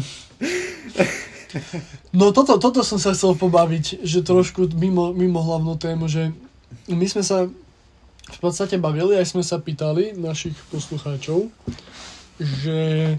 No 2.14 2.30
toto, 2.30 2.62
toto 2.62 2.86
som 2.86 3.02
sa 3.02 3.18
chcel 3.18 3.34
pobaviť, 3.34 4.06
že 4.06 4.22
trošku 4.22 4.70
mimo, 4.78 5.10
mimo 5.18 5.42
hlavnú 5.42 5.82
tému, 5.82 6.06
že 6.06 6.30
my 6.86 7.06
sme 7.10 7.26
sa 7.26 7.50
v 8.30 8.40
podstate 8.42 8.78
bavili, 8.78 9.18
aj 9.18 9.34
sme 9.34 9.42
sa 9.42 9.58
pýtali 9.58 10.14
našich 10.14 10.54
poslucháčov, 10.70 11.50
že 12.38 13.18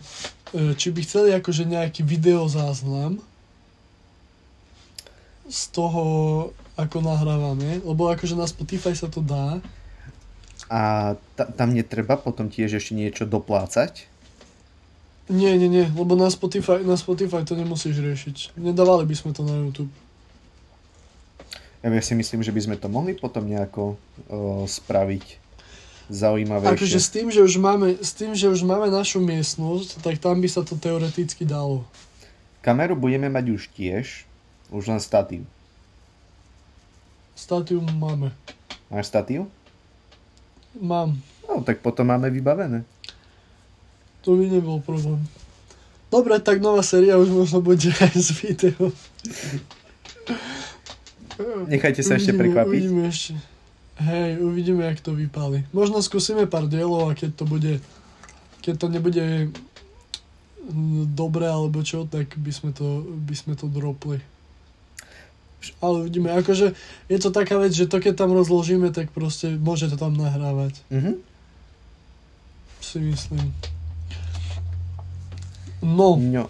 e, 0.54 0.74
či 0.78 0.88
by 0.94 1.00
chceli 1.02 1.34
akože 1.34 1.66
nejaký 1.66 2.06
videozáznam 2.06 3.18
z 5.50 5.60
toho, 5.74 6.04
ako 6.78 7.02
nahrávame, 7.02 7.82
lebo 7.82 8.06
akože 8.06 8.38
na 8.38 8.46
Spotify 8.46 8.94
sa 8.94 9.10
to 9.10 9.18
dá. 9.18 9.58
A 10.70 11.12
ta, 11.34 11.50
tam 11.50 11.74
netreba 11.74 12.14
potom 12.14 12.46
tiež 12.46 12.78
ešte 12.78 12.94
niečo 12.94 13.26
doplácať? 13.26 14.06
Nie, 15.26 15.58
nie, 15.58 15.66
nie, 15.70 15.86
lebo 15.90 16.14
na 16.14 16.30
Spotify, 16.30 16.82
na 16.82 16.94
Spotify 16.94 17.42
to 17.42 17.58
nemusíš 17.58 17.98
riešiť. 17.98 18.58
Nedávali 18.58 19.06
by 19.06 19.14
sme 19.14 19.30
to 19.34 19.42
na 19.42 19.54
YouTube. 19.58 19.90
Ja 21.82 21.90
si 22.02 22.14
myslím, 22.14 22.46
že 22.46 22.54
by 22.54 22.60
sme 22.60 22.76
to 22.78 22.86
mohli 22.86 23.18
potom 23.18 23.46
nejako 23.46 23.94
uh, 23.94 24.66
spraviť 24.66 25.40
zaujímavejšie. 26.10 26.76
Akože 26.76 26.98
s 26.98 27.08
tým, 27.14 27.30
že 27.30 27.40
už 27.46 27.54
máme, 27.62 27.94
s 28.02 28.12
tým, 28.12 28.34
že 28.34 28.50
už 28.50 28.66
máme 28.66 28.90
našu 28.90 29.22
miestnosť, 29.22 30.02
tak 30.02 30.18
tam 30.18 30.42
by 30.42 30.48
sa 30.50 30.66
to 30.66 30.74
teoreticky 30.74 31.46
dalo. 31.46 31.86
Kameru 32.60 32.98
budeme 32.98 33.30
mať 33.30 33.46
už 33.54 33.62
tiež, 33.72 34.26
už 34.74 34.82
len 34.90 35.00
statív. 35.00 35.46
Statív 37.38 37.80
máme. 37.96 38.34
Máš 38.90 39.08
statív? 39.08 39.48
Mám. 40.78 41.18
No, 41.48 41.66
tak 41.66 41.82
potom 41.82 42.06
máme 42.06 42.30
vybavené. 42.30 42.86
To 44.22 44.36
by 44.36 44.46
nebol 44.46 44.78
problém. 44.84 45.18
Dobre, 46.10 46.38
tak 46.42 46.58
nová 46.58 46.82
séria 46.82 47.18
už 47.18 47.30
možno 47.30 47.62
bude 47.62 47.90
aj 48.06 48.14
s 48.14 48.30
videom. 48.42 48.92
Nechajte 51.70 52.04
sa 52.04 52.14
uvidíme, 52.14 52.20
ešte 52.20 52.32
prekvapiť. 52.36 52.80
Uvidíme 52.82 53.02
ešte. 53.08 53.34
Hej, 54.00 54.40
uvidíme, 54.40 54.82
jak 54.84 55.00
to 55.04 55.12
vypáli. 55.12 55.64
Možno 55.76 56.00
skúsime 56.00 56.48
pár 56.48 56.64
dielov 56.68 57.12
a 57.12 57.16
keď 57.16 57.30
to 57.36 57.44
bude, 57.44 57.84
keď 58.64 58.74
to 58.80 58.86
nebude 58.88 59.52
dobre 61.12 61.44
alebo 61.44 61.84
čo, 61.84 62.08
tak 62.08 62.32
by 62.36 62.52
sme 62.52 62.70
to, 62.72 63.04
by 63.04 63.34
sme 63.36 63.52
to 63.56 63.66
dropli. 63.68 64.20
Ale 65.84 66.06
uvidíme, 66.06 66.32
akože 66.32 66.72
je 67.12 67.18
to 67.20 67.28
taká 67.28 67.60
vec, 67.60 67.72
že 67.76 67.84
to 67.84 68.00
keď 68.00 68.16
tam 68.16 68.32
rozložíme, 68.32 68.92
tak 68.96 69.12
proste 69.12 69.60
môže 69.60 69.92
to 69.92 69.96
tam 70.00 70.16
nahrávať. 70.16 70.80
Mm-hmm. 70.88 71.14
Si 72.80 72.98
myslím. 72.98 73.52
No. 75.84 76.16
no. 76.16 76.48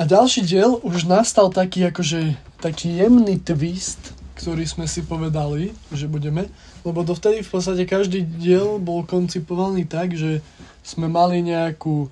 A 0.00 0.02
ďalší 0.08 0.44
diel 0.48 0.80
už 0.80 1.04
nastal 1.04 1.52
taký 1.52 1.88
akože 1.92 2.36
taký 2.62 2.96
jemný 2.96 3.36
twist, 3.42 4.16
ktorý 4.40 4.64
sme 4.64 4.86
si 4.88 5.04
povedali, 5.04 5.76
že 5.92 6.08
budeme, 6.08 6.48
lebo 6.86 7.04
dovtedy 7.04 7.44
v 7.44 7.50
podstate 7.52 7.84
každý 7.84 8.24
diel 8.24 8.80
bol 8.80 9.04
koncipovaný 9.04 9.84
tak, 9.84 10.16
že 10.16 10.40
sme 10.82 11.06
mali 11.06 11.44
nejakú 11.44 12.08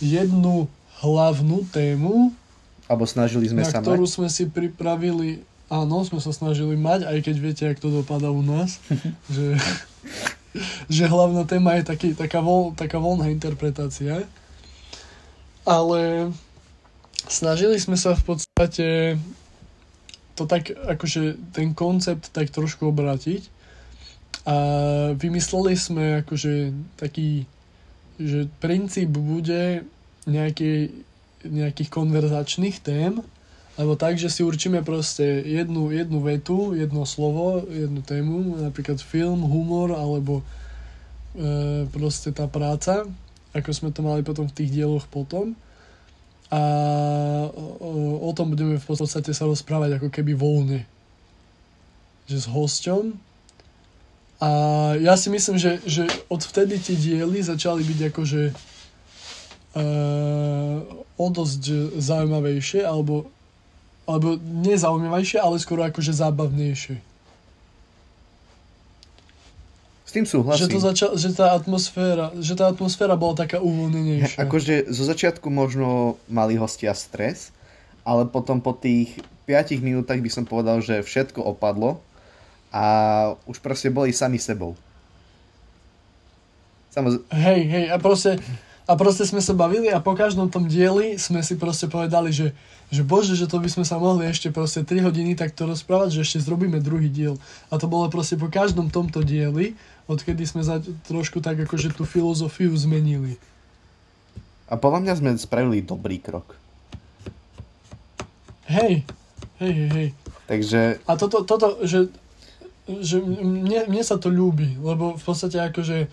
jednu 0.00 0.70
hlavnú 1.04 1.68
tému, 1.68 2.32
alebo 2.90 3.06
snažili 3.06 3.46
sme 3.46 3.62
na 3.62 3.70
sa 3.70 3.78
ktorú 3.78 4.02
mať? 4.02 4.14
sme 4.18 4.26
si 4.26 4.50
pripravili, 4.50 5.46
áno, 5.70 6.02
sme 6.02 6.18
sa 6.18 6.34
snažili 6.34 6.74
mať, 6.74 7.06
aj 7.06 7.18
keď 7.22 7.36
viete, 7.38 7.62
jak 7.62 7.78
to 7.78 7.94
dopadá 8.02 8.34
u 8.34 8.42
nás, 8.42 8.82
že, 9.34 9.54
že 10.90 11.06
hlavná 11.06 11.46
téma 11.46 11.78
je 11.78 11.86
taký, 11.86 12.18
taká, 12.18 12.42
voľ, 12.42 12.74
taká 12.74 12.98
voľná 12.98 13.30
interpretácia. 13.30 14.26
Ale 15.62 16.34
snažili 17.30 17.78
sme 17.78 17.94
sa 17.94 18.18
v 18.18 18.34
podstate 18.34 18.88
to 20.34 20.50
tak, 20.50 20.74
akože 20.74 21.38
ten 21.54 21.70
koncept 21.76 22.34
tak 22.34 22.50
trošku 22.50 22.90
obrátiť 22.90 23.46
a 24.48 24.56
vymysleli 25.14 25.76
sme 25.76 26.04
akože 26.24 26.72
taký, 26.96 27.44
že 28.16 28.48
princíp 28.58 29.12
bude 29.12 29.84
nejaký, 30.24 31.04
nejakých 31.44 31.88
konverzačných 31.88 32.80
tém, 32.80 33.20
alebo 33.78 33.96
tak, 33.96 34.20
že 34.20 34.28
si 34.28 34.44
určíme 34.44 34.84
proste 34.84 35.24
jednu, 35.40 35.88
jednu 35.88 36.20
vetu, 36.20 36.76
jedno 36.76 37.08
slovo, 37.08 37.64
jednu 37.64 38.04
tému, 38.04 38.68
napríklad 38.68 39.00
film, 39.00 39.40
humor, 39.46 39.96
alebo 39.96 40.44
e, 41.32 41.88
proste 41.88 42.28
tá 42.28 42.44
práca, 42.44 43.08
ako 43.56 43.70
sme 43.72 43.90
to 43.94 44.04
mali 44.04 44.20
potom 44.20 44.44
v 44.44 44.56
tých 44.56 44.70
dieloch 44.74 45.08
potom 45.08 45.56
a 46.50 46.62
o, 47.54 48.26
o 48.26 48.30
tom 48.34 48.50
budeme 48.50 48.74
v 48.74 48.86
podstate 48.86 49.30
sa 49.30 49.46
rozprávať 49.46 50.02
ako 50.02 50.08
keby 50.10 50.34
voľne. 50.34 50.82
Že 52.26 52.36
s 52.42 52.46
hosťom. 52.50 53.04
A 54.42 54.50
ja 54.98 55.14
si 55.14 55.30
myslím, 55.30 55.62
že, 55.62 55.78
že 55.86 56.10
od 56.26 56.42
vtedy 56.42 56.82
tie 56.82 56.98
diely 56.98 57.38
začali 57.38 57.86
byť 57.86 57.98
akože 58.10 58.42
o 61.20 61.26
dosť 61.30 61.94
zaujímavejšie, 62.00 62.82
alebo, 62.82 63.30
alebo 64.08 64.40
nezaujímavejšie, 64.40 65.38
ale 65.38 65.62
skoro 65.62 65.86
akože 65.86 66.10
zábavnejšie. 66.10 67.10
S 70.10 70.10
tým 70.10 70.26
súhlasím. 70.26 70.66
Že, 70.66 70.74
to 70.74 70.80
začal, 70.82 71.10
že, 71.14 71.30
tá 71.30 71.54
atmosféra, 71.54 72.34
že 72.34 72.58
tá 72.58 72.66
atmosféra 72.66 73.14
bola 73.14 73.46
taká 73.46 73.62
uvoľnenejšia. 73.62 74.42
Akože 74.42 74.90
zo 74.90 75.06
začiatku 75.06 75.46
možno 75.54 76.18
mali 76.26 76.58
hostia 76.58 76.90
stres, 76.98 77.54
ale 78.02 78.26
potom 78.26 78.58
po 78.58 78.74
tých 78.74 79.22
5 79.46 79.78
minútach 79.78 80.18
by 80.18 80.26
som 80.26 80.42
povedal, 80.42 80.82
že 80.82 81.06
všetko 81.06 81.46
opadlo 81.46 82.02
a 82.74 82.84
už 83.46 83.62
proste 83.62 83.86
boli 83.86 84.10
sami 84.10 84.42
sebou. 84.42 84.74
Samoz... 86.90 87.22
Hej, 87.30 87.60
hej, 87.70 87.84
a 87.94 87.96
proste, 88.02 88.42
a 88.84 88.92
proste 88.96 89.24
sme 89.28 89.42
sa 89.44 89.52
bavili 89.56 89.88
a 89.92 90.00
po 90.00 90.16
každom 90.16 90.48
tom 90.48 90.68
dieli 90.68 91.18
sme 91.20 91.40
si 91.44 91.56
proste 91.56 91.88
povedali, 91.88 92.30
že 92.32 92.56
že 92.90 93.06
bože, 93.06 93.38
že 93.38 93.46
to 93.46 93.62
by 93.62 93.70
sme 93.70 93.86
sa 93.86 94.02
mohli 94.02 94.26
ešte 94.26 94.50
proste 94.50 94.82
3 94.82 95.06
hodiny 95.06 95.38
takto 95.38 95.62
rozprávať, 95.62 96.18
že 96.18 96.22
ešte 96.26 96.38
zrobíme 96.42 96.82
druhý 96.82 97.06
diel. 97.06 97.38
A 97.70 97.78
to 97.78 97.86
bolo 97.86 98.10
proste 98.10 98.34
po 98.34 98.50
každom 98.50 98.90
tomto 98.90 99.22
dieli, 99.22 99.78
odkedy 100.10 100.42
sme 100.42 100.66
za, 100.66 100.82
trošku 101.06 101.38
tak 101.38 101.62
akože 101.62 101.94
tú 101.94 102.02
filozofiu 102.02 102.74
zmenili. 102.74 103.38
A 104.66 104.74
podľa 104.74 105.06
mňa 105.06 105.14
sme 105.22 105.30
spravili 105.38 105.86
dobrý 105.86 106.18
krok. 106.18 106.58
Hej, 108.66 109.06
hej, 109.62 109.72
hej, 109.74 109.90
hej. 109.94 110.08
Takže... 110.50 110.80
A 111.06 111.14
toto, 111.14 111.46
toto 111.46 111.78
že, 111.86 112.10
že 112.90 113.22
mne, 113.22 113.86
mne 113.86 114.02
sa 114.02 114.18
to 114.18 114.34
ľúbi, 114.34 114.82
lebo 114.82 115.14
v 115.14 115.22
podstate 115.22 115.62
akože 115.62 116.10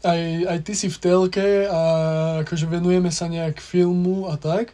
aj, 0.00 0.20
aj 0.48 0.58
ty 0.64 0.72
si 0.72 0.88
v 0.88 0.98
telke 1.00 1.48
a 1.68 1.80
akože 2.44 2.66
venujeme 2.68 3.12
sa 3.12 3.28
nejak 3.28 3.60
filmu 3.60 4.28
a 4.32 4.40
tak. 4.40 4.72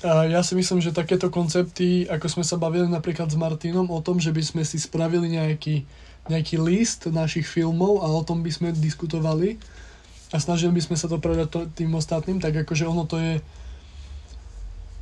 A 0.00 0.24
ja 0.24 0.40
si 0.40 0.56
myslím, 0.56 0.80
že 0.80 0.96
takéto 0.96 1.28
koncepty, 1.28 2.08
ako 2.08 2.40
sme 2.40 2.44
sa 2.46 2.56
bavili 2.56 2.88
napríklad 2.88 3.28
s 3.28 3.36
Martinom 3.36 3.92
o 3.92 4.00
tom, 4.00 4.16
že 4.16 4.32
by 4.32 4.40
sme 4.40 4.62
si 4.64 4.80
spravili 4.80 5.36
nejaký, 5.36 5.84
nejaký 6.32 6.56
list 6.56 7.04
našich 7.10 7.44
filmov 7.44 8.00
a 8.00 8.08
o 8.08 8.24
tom 8.24 8.40
by 8.40 8.48
sme 8.48 8.72
diskutovali 8.72 9.60
a 10.32 10.36
snažili 10.40 10.72
by 10.72 10.82
sme 10.88 10.96
sa 10.96 11.10
to 11.10 11.20
predať 11.20 11.48
to, 11.52 11.60
tým 11.74 11.92
ostatným, 11.92 12.40
tak 12.40 12.54
akože 12.64 12.88
ono 12.88 13.04
to 13.04 13.18
je 13.20 13.34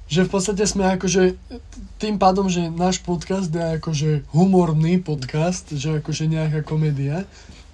že 0.08 0.24
v 0.24 0.30
podstate 0.32 0.64
sme 0.64 0.88
akože 0.96 1.36
tým 2.00 2.16
pádom, 2.16 2.48
že 2.48 2.72
náš 2.72 3.04
podcast 3.04 3.52
je 3.52 3.76
akože 3.76 4.24
humorný 4.32 5.04
podcast, 5.04 5.68
že 5.68 6.00
akože 6.00 6.32
nejaká 6.32 6.64
komédia, 6.64 7.28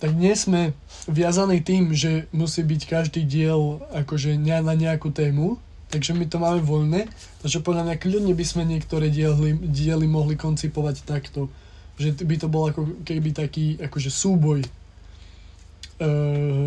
tak 0.04 0.12
nie 0.20 0.36
sme 0.36 0.76
viazaní 1.08 1.64
tým, 1.64 1.96
že 1.96 2.28
musí 2.28 2.60
byť 2.60 2.82
každý 2.84 3.24
diel 3.24 3.80
akože 3.96 4.36
na 4.36 4.76
nejakú 4.76 5.08
tému, 5.08 5.56
takže 5.88 6.12
my 6.12 6.28
to 6.28 6.36
máme 6.36 6.60
voľné, 6.60 7.08
takže 7.40 7.64
podľa 7.64 7.88
mňa 7.88 7.96
kľudne 7.96 8.36
by 8.36 8.44
sme 8.44 8.68
niektoré 8.68 9.08
diely, 9.08 9.56
diely 9.56 10.04
mohli 10.04 10.36
koncipovať 10.36 11.08
takto, 11.08 11.48
že 11.96 12.12
by 12.20 12.36
to 12.36 12.52
bol 12.52 12.68
ako 12.68 13.00
keby 13.00 13.32
taký 13.32 13.80
akože 13.80 14.12
súboj 14.12 14.60
uh, 14.60 14.68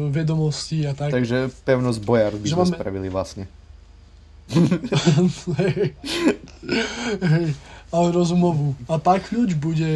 vedomostí 0.09 0.89
a 0.89 0.97
tak. 0.97 1.13
Takže 1.13 1.53
pevnosť 1.61 1.99
bojar 2.01 2.33
by 2.33 2.41
že 2.41 2.57
sme 2.57 2.65
máme... 2.65 2.73
spravili 2.73 3.07
vlastne. 3.13 3.45
hej, 5.61 5.93
hej, 7.21 7.47
ale 7.93 8.07
rozumovú. 8.09 8.73
A 8.89 8.97
pak 8.97 9.29
kľúč 9.29 9.53
bude 9.53 9.93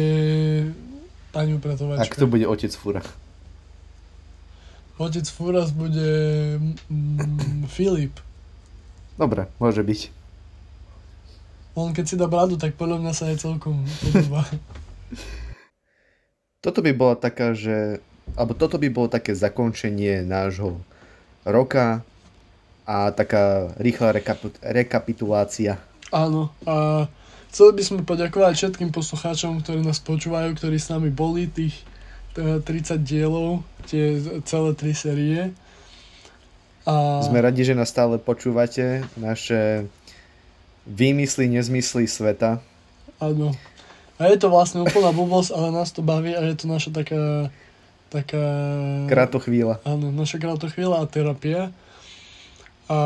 pani 1.34 1.58
upratovačka. 1.58 2.06
A 2.06 2.12
kto 2.12 2.30
bude 2.30 2.46
otec 2.46 2.70
Fura? 2.70 3.02
Otec 5.02 5.26
Furas 5.26 5.74
bude 5.74 6.08
mm, 6.86 7.66
Filip. 7.66 8.14
Dobre, 9.18 9.50
môže 9.58 9.82
byť. 9.82 10.00
On 11.74 11.90
keď 11.90 12.04
si 12.06 12.14
dá 12.14 12.28
bradu, 12.28 12.54
tak 12.54 12.78
podľa 12.78 13.02
mňa 13.02 13.12
sa 13.16 13.32
aj 13.32 13.42
celkom 13.42 13.82
podobá. 13.98 14.46
toto 16.64 16.78
by 16.84 16.92
bola 16.94 17.16
taká, 17.18 17.56
že... 17.56 17.98
Alebo 18.38 18.54
toto 18.54 18.78
by 18.78 18.88
bolo 18.88 19.10
také 19.10 19.34
zakončenie 19.34 20.22
nášho 20.22 20.78
roka 21.42 22.06
a 22.86 23.10
taká 23.10 23.74
rýchla 23.76 24.14
rekapit- 24.14 24.60
rekapitulácia. 24.62 25.82
Áno. 26.14 26.54
A 26.62 27.06
chceli 27.50 27.80
by 27.80 27.82
sme 27.82 28.00
poďakovať 28.06 28.52
všetkým 28.54 28.90
poslucháčom, 28.94 29.64
ktorí 29.64 29.82
nás 29.82 29.98
počúvajú, 29.98 30.54
ktorí 30.54 30.76
s 30.78 30.92
nami 30.92 31.10
boli 31.10 31.50
tých 31.50 31.82
30 32.34 32.64
dielov, 33.02 33.64
tie 33.86 34.20
celé 34.48 34.70
tri 34.74 34.92
série. 34.96 35.52
A... 36.88 37.22
Sme 37.22 37.44
radi, 37.44 37.62
že 37.62 37.78
nás 37.78 37.92
stále 37.92 38.18
počúvate, 38.18 39.06
naše 39.14 39.86
výmysly, 40.88 41.46
nezmysly 41.46 42.10
sveta. 42.10 42.58
Áno. 43.22 43.54
A 44.18 44.30
je 44.30 44.36
to 44.38 44.50
vlastne 44.50 44.82
úplná 44.82 45.14
blbosť, 45.14 45.50
ale 45.54 45.68
nás 45.70 45.94
to 45.94 46.02
baví 46.02 46.34
a 46.34 46.42
je 46.42 46.56
to 46.58 46.66
naša 46.66 46.90
taká... 46.90 47.52
taká... 48.10 48.44
Kratochvíľa. 49.06 49.82
Áno, 49.86 50.10
naša 50.10 50.42
kratochvíľa 50.42 51.02
a 51.02 51.10
terapia 51.10 51.70
a 52.92 52.98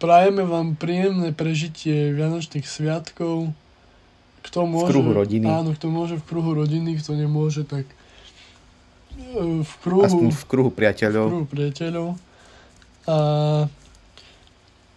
prajeme 0.00 0.42
vám 0.42 0.74
príjemné 0.74 1.30
prežitie 1.30 2.10
Vianočných 2.16 2.66
sviatkov. 2.66 3.54
Kto 4.44 4.66
môže, 4.66 4.90
v 4.90 4.92
kruhu 4.92 5.12
rodiny. 5.14 5.46
Áno, 5.46 5.70
kto 5.76 5.86
môže 5.88 6.16
v 6.18 6.24
kruhu 6.24 6.52
rodiny, 6.52 6.98
kto 6.98 7.16
nemôže, 7.16 7.62
tak 7.64 7.86
v 9.62 9.72
kruhu, 9.82 10.02
Aspoň 10.06 10.30
v 10.30 10.44
kruhu 10.46 10.70
priateľov. 10.70 11.26
V 11.26 11.32
kruhu 11.32 11.48
priateľov. 11.50 12.08
A 13.04 13.16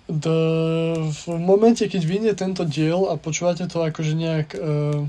do, 0.07 0.35
v 1.11 1.23
momente, 1.35 1.83
keď 1.83 2.01
vyjde 2.07 2.33
tento 2.39 2.63
diel 2.63 3.11
a 3.11 3.19
počúvate 3.19 3.67
to 3.67 3.83
akože 3.83 4.15
nejak 4.15 4.55
uh, 4.55 5.03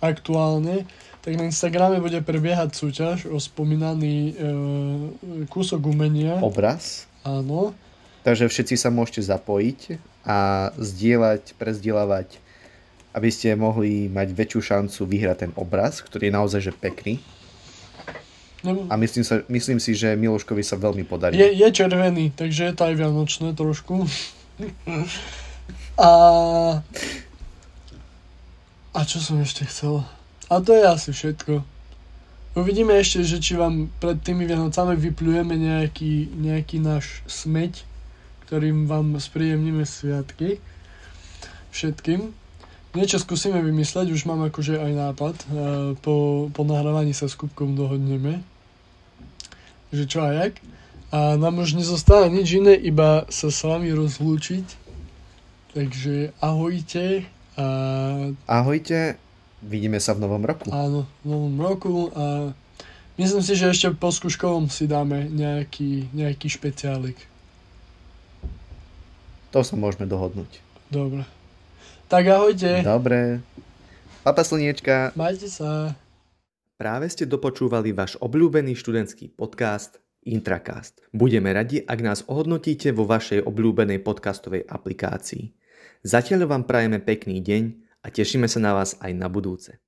aktuálne, 0.00 0.88
tak 1.20 1.36
na 1.36 1.48
Instagrame 1.48 2.00
bude 2.00 2.20
prebiehať 2.24 2.72
súťaž 2.72 3.28
o 3.28 3.36
spomínaný 3.36 4.32
uh, 4.32 5.46
kúsok 5.52 5.92
umenia. 5.92 6.40
Obraz? 6.40 7.04
Áno. 7.24 7.76
Takže 8.24 8.48
všetci 8.48 8.80
sa 8.80 8.88
môžete 8.88 9.20
zapojiť 9.28 10.00
a 10.24 10.72
zdieľať, 10.80 11.52
prezdielávať, 11.60 12.40
aby 13.12 13.28
ste 13.28 13.52
mohli 13.52 14.08
mať 14.08 14.32
väčšiu 14.32 14.60
šancu 14.64 15.00
vyhrať 15.04 15.36
ten 15.48 15.52
obraz, 15.60 16.00
ktorý 16.00 16.32
je 16.32 16.36
naozaj 16.36 16.60
že 16.64 16.72
pekný. 16.72 17.20
No, 18.64 18.88
a 18.88 18.96
myslím, 18.96 19.24
sa, 19.28 19.44
myslím 19.52 19.76
si, 19.76 19.92
že 19.92 20.16
Miloškovi 20.16 20.64
sa 20.64 20.80
veľmi 20.80 21.04
podarí. 21.04 21.36
Je, 21.36 21.52
je 21.52 21.68
červený, 21.68 22.32
takže 22.32 22.72
je 22.72 22.74
to 22.74 22.82
aj 22.88 22.94
vianočné 22.96 23.52
trošku. 23.52 24.08
a... 26.00 26.10
A 28.94 29.00
čo 29.02 29.18
som 29.18 29.42
ešte 29.42 29.66
chcel? 29.68 30.06
A 30.48 30.62
to 30.62 30.72
je 30.72 30.84
asi 30.86 31.10
všetko. 31.10 31.66
Uvidíme 32.54 32.94
ešte, 32.94 33.26
že 33.26 33.42
či 33.42 33.58
vám 33.58 33.90
pred 33.98 34.14
tými 34.22 34.46
Vianocami 34.46 34.94
vyplujeme 34.94 35.58
nejaký, 35.58 36.30
nejaký 36.38 36.78
náš 36.78 37.26
smeť, 37.26 37.82
ktorým 38.46 38.86
vám 38.86 39.18
spríjemníme 39.18 39.82
sviatky 39.82 40.62
všetkým. 41.74 42.30
Niečo 42.94 43.18
skúsime 43.18 43.58
vymysleť, 43.58 44.14
už 44.14 44.30
mám 44.30 44.46
akože 44.46 44.78
aj 44.78 44.92
nápad. 44.94 45.36
Po, 45.98 46.46
po 46.54 46.62
nahrávaní 46.62 47.10
sa 47.10 47.26
s 47.26 47.34
Kupkom 47.34 47.74
dohodneme, 47.74 48.46
že 49.94 50.04
čo 50.10 50.26
a 50.26 50.34
jak. 50.34 50.58
A 51.14 51.38
nám 51.38 51.62
už 51.62 51.78
nezostáva 51.78 52.26
nič 52.26 52.58
iné, 52.58 52.74
iba 52.74 53.22
sa 53.30 53.46
s 53.46 53.62
vami 53.62 53.94
rozlúčiť. 53.94 54.66
Takže 55.78 56.34
ahojte. 56.42 57.22
A... 57.54 57.66
Ahojte, 58.50 59.14
vidíme 59.62 60.02
sa 60.02 60.18
v 60.18 60.26
novom 60.26 60.42
roku. 60.42 60.66
Áno, 60.74 61.06
v 61.22 61.26
novom 61.30 61.54
roku 61.58 62.10
a 62.18 62.50
myslím 63.14 63.42
si, 63.46 63.54
že 63.54 63.70
ešte 63.70 63.94
po 63.94 64.10
skúškovom 64.10 64.66
si 64.66 64.90
dáme 64.90 65.30
nejaký, 65.30 66.10
nejaký 66.10 66.50
špeciálik. 66.50 67.18
To 69.54 69.62
sa 69.62 69.78
môžeme 69.78 70.10
dohodnúť. 70.10 70.50
Dobre. 70.90 71.22
Tak 72.10 72.26
ahojte. 72.26 72.82
Dobre. 72.82 73.38
Papa 74.26 74.42
slniečka. 74.42 75.14
Majte 75.14 75.46
sa. 75.46 75.94
Práve 76.74 77.06
ste 77.06 77.22
dopočúvali 77.22 77.94
váš 77.94 78.18
obľúbený 78.18 78.74
študentský 78.74 79.30
podcast 79.30 80.02
Intracast. 80.26 81.06
Budeme 81.14 81.54
radi, 81.54 81.78
ak 81.78 81.98
nás 82.02 82.20
ohodnotíte 82.26 82.90
vo 82.90 83.06
vašej 83.06 83.46
obľúbenej 83.46 84.02
podcastovej 84.02 84.66
aplikácii. 84.66 85.54
Zatiaľ 86.02 86.50
vám 86.50 86.66
prajeme 86.66 86.98
pekný 86.98 87.38
deň 87.38 87.62
a 88.02 88.10
tešíme 88.10 88.50
sa 88.50 88.58
na 88.58 88.74
vás 88.74 88.98
aj 88.98 89.12
na 89.14 89.30
budúce. 89.30 89.78